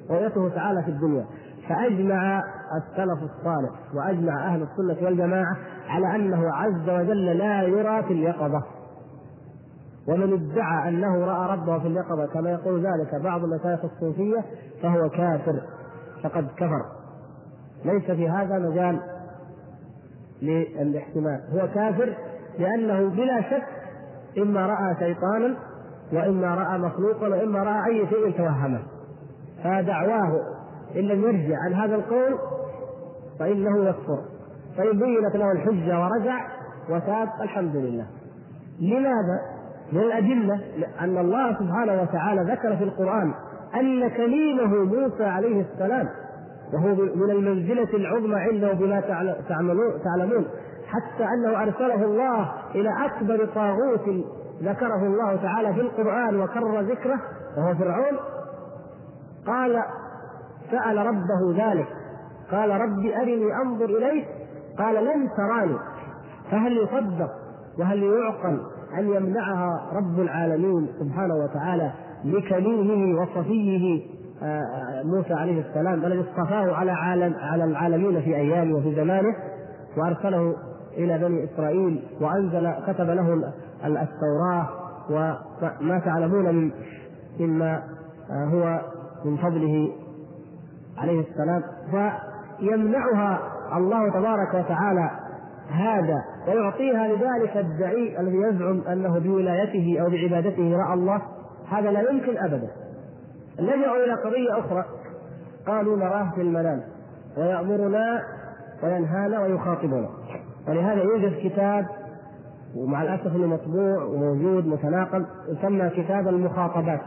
[0.09, 1.25] رؤيته تعالى في الدنيا
[1.69, 2.43] فأجمع
[2.77, 5.57] السلف الصالح وأجمع أهل السنة والجماعة
[5.89, 8.63] على أنه عز وجل لا يرى في اليقظة.
[10.07, 14.45] ومن ادعى أنه رأى ربه في اليقظة كما يقول ذلك بعض المشايخ الصوفية
[14.81, 15.61] فهو كافر
[16.23, 17.04] فقد كفر.
[17.85, 18.99] ليس في هذا مجال
[20.41, 21.41] للاحتمال.
[21.53, 22.13] هو كافر
[22.59, 23.67] لأنه بلا شك
[24.37, 25.55] إما رأى شيطانا
[26.13, 28.79] وإما رأى مخلوقا وإما رأى أي شيء توهمه.
[29.63, 30.41] فدعواه
[30.95, 31.55] إن لم يرجع.
[31.65, 32.37] عن هذا القول
[33.39, 34.19] فإنه يكفر.
[34.77, 36.47] فإن بينت له الحجة ورجع
[36.89, 38.05] وتاب الحمد لله.
[38.79, 39.55] لماذا؟
[39.91, 40.59] من الأدلة
[41.01, 43.33] أن الله سبحانه وتعالى ذكر في القرآن
[43.75, 46.09] أن كليمه موسى عليه السلام
[46.73, 48.99] وهو من المنزلة العظمى عنده بما
[50.03, 50.45] تعلمون.
[50.87, 54.25] حتى أنه أرسله الله إلى أكبر طاغوت
[54.63, 57.19] ذكره الله تعالى في القرآن وكرر ذكره
[57.57, 58.17] وهو فرعون.
[59.47, 59.83] قال
[60.71, 61.87] سأل ربه ذلك.
[62.51, 64.27] قال رب أرني أنظر إليك.
[64.77, 65.77] قال لن تراني.
[66.51, 67.31] فهل يصدق
[67.79, 68.59] وهل يعقل
[68.97, 71.91] أن يمنعها رب العالمين سبحانه وتعالى
[72.25, 74.01] لكليمه وصفيه؟
[74.43, 79.35] آه، آه، موسى عليه السلام الذي اصطفاه على عالم على العالمين في أيامه وفي زمانه
[79.97, 80.55] وأرسله
[80.97, 83.53] إلى بني إسرائيل وأنزل كتب له
[83.85, 84.67] التوراة
[85.09, 86.71] وما تعلمون من
[87.39, 87.83] مما
[88.31, 88.81] آه، هو
[89.25, 89.91] من فضله
[90.97, 91.63] عليه السلام.
[91.91, 93.39] فيمنعها
[93.77, 95.09] الله تبارك وتعالى
[95.71, 101.21] هذا ويعطيها لذلك الدعي الذي يزعم أنه بولايته أو بعبادته رأى الله.
[101.69, 102.69] هذا لا يمكن ابدا.
[103.59, 104.85] لجأوا إلى قضية أخرى.
[105.67, 106.81] قالوا نراه في المنام.
[107.37, 108.21] ويأمرنا
[108.83, 110.09] وينهانا ويخاطبنا.
[110.67, 111.85] ولهذا يوجد كتاب
[112.75, 117.01] ومع الأسف إنه مطبوع وموجود متناقل يسمى كتاب المخاطبات.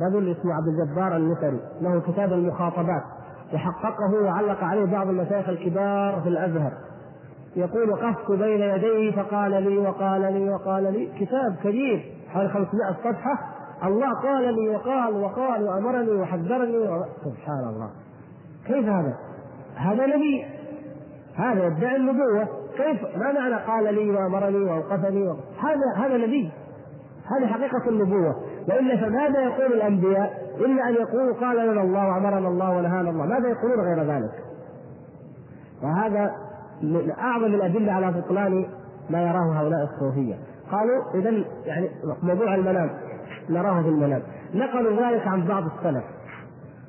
[0.00, 3.02] رجل اسمه عبد الجبار النسري له كتاب المخاطبات.
[3.54, 6.72] وحققه وعلق عليه بعض المشايخ الكبار في الأزهر.
[7.56, 11.26] يقول وقفت بين يديه فقال لي وقال لي وقال لي.
[11.26, 13.59] كتاب كبير حوالي 500 صفحة.
[13.84, 17.04] الله قال لي وقال وقال وأمرني وحذرني و...
[17.24, 17.90] سبحان الله.
[18.66, 19.14] كيف هذا؟
[19.76, 20.44] هذا نبي.
[21.36, 22.48] هذا يدعي النبوة.
[22.76, 25.36] كيف؟ ما معنى قال لي وأمرني وأوقفني و...
[25.58, 26.52] هذا هذا نبي.
[27.30, 28.36] هذه حقيقة النبوة.
[28.68, 33.26] وإلا فماذا يقول الأنبياء؟ إلا أن يقولوا قال لنا الله وأمرنا الله ونهانا الله.
[33.26, 34.32] ماذا يقولون غير ذلك؟
[35.82, 36.30] وهذا
[36.82, 38.66] من أعظم الأدلة على بطلان
[39.10, 40.34] ما يراه هؤلاء الصوفية.
[40.72, 41.90] قالوا اذا يعني
[42.22, 42.90] موضوع المنام.
[43.50, 44.22] نراه في المنام.
[44.54, 46.04] نقلوا ذلك عن بعض السلف.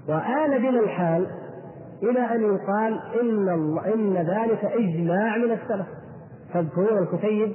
[0.09, 1.27] وآل بنا الحال
[2.03, 5.87] إلى أن يقال إن الله إن ذلك إجماع من السلف.
[6.53, 7.53] تذكرون الكتيب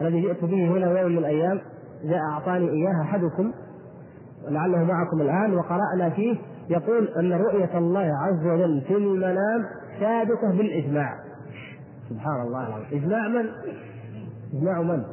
[0.00, 1.60] الذي جئت به هنا يوم من الأيام
[2.04, 3.52] جاء أعطاني إياه أحدكم
[4.48, 6.36] لعله معكم الآن وقرأنا فيه
[6.70, 9.64] يقول أن رؤية الله عز وجل في المنام
[10.00, 11.14] ثابتة بالإجماع.
[12.10, 12.86] سبحان الله العظيم.
[12.92, 13.46] إجماع من؟
[14.54, 15.04] إجماع من؟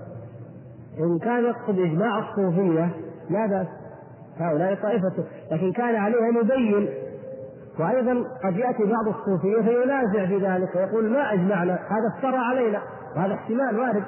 [1.00, 2.90] إن كان يقصد إجماع الصوفية
[3.30, 3.68] لا بأس.
[4.40, 6.90] هؤلاء طائفته لكن كان عليه أن يبين
[7.80, 12.82] وأيضا قد يأتي بعض الصوفية فينازع في ذلك ويقول ما أجمعنا هذا افترى علينا
[13.16, 14.04] وهذا احتمال وارد.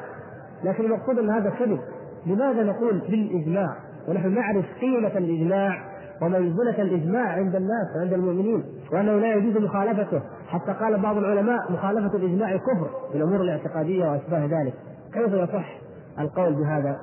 [0.64, 1.80] لكن المقصود أن هذا كذب.
[2.26, 3.76] لماذا نقول بالإجماع؟
[4.08, 5.78] ونحن نعرف قيمة الإجماع
[6.22, 8.64] ومنزلة الإجماع عند الناس وعند المؤمنين
[8.94, 10.22] وأنه لا يجوز مخالفته.
[10.48, 14.74] حتى قال بعض العلماء مخالفة الإجماع كفر في الأمور الاعتقادية وأشباه ذلك.
[15.14, 15.78] كيف يصح
[16.20, 16.98] القول بهذا؟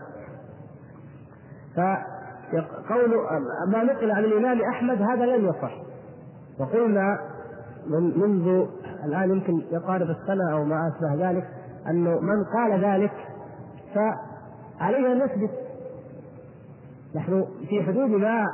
[1.77, 3.11] فقول
[3.73, 5.73] ما نقل عن الإمام أحمد هذا لم يصح.
[6.61, 7.19] وقلنا
[7.87, 8.67] من منذ
[9.05, 11.45] الآن يمكن يقارب السنة أو ما أشبه ذلك
[11.91, 13.13] أنه من قال ذلك
[13.95, 15.51] فعليه أن نثبت.
[17.15, 18.45] نحن في حدود ما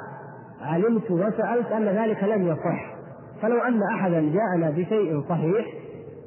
[0.62, 2.94] علمت وسألت أن ذلك لم يصح.
[3.42, 5.66] فلو أن أحدا جاءنا بشيء صحيح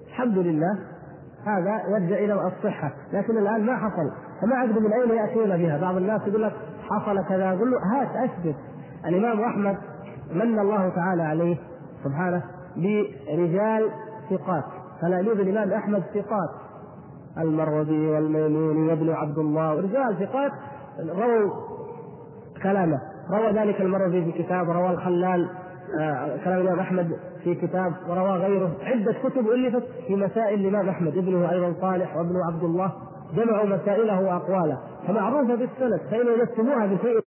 [0.07, 0.79] الحمد لله
[1.45, 2.93] هذا يرجع إلى الصحة.
[3.13, 4.11] لكن الآن ما حصل.
[4.41, 5.77] فما أدري من أين يأتون بها.
[5.77, 6.53] بعض الناس يقول لك
[6.84, 8.55] حصل كذا أقول له هات أثبت
[9.05, 9.77] الإمام أحمد
[10.34, 11.57] من الله تعالى عليه
[12.03, 12.43] سبحانه
[12.75, 13.89] برجال
[14.29, 14.63] ثقات.
[15.01, 16.49] تلاميذ الإمام أحمد ثقات.
[17.38, 20.51] المروزي والميموني وابن عبد الله رجال ثقات
[21.09, 21.51] رووا
[22.63, 23.01] كلامه.
[23.31, 25.49] روى ذلك المروزي في كتاب روى الخلال
[25.99, 27.11] آه كلام الإمام أحمد
[27.43, 28.71] في كتاب وروى غيره.
[28.81, 32.91] عدة كتب ألفت في مسائل الإمام أحمد ابنه أيضا صالح وابنه عبد الله.
[33.36, 34.77] جمعوا مسائله وأقواله.
[35.07, 37.22] فمعروفة بالسند فإن وجدتموها بشيء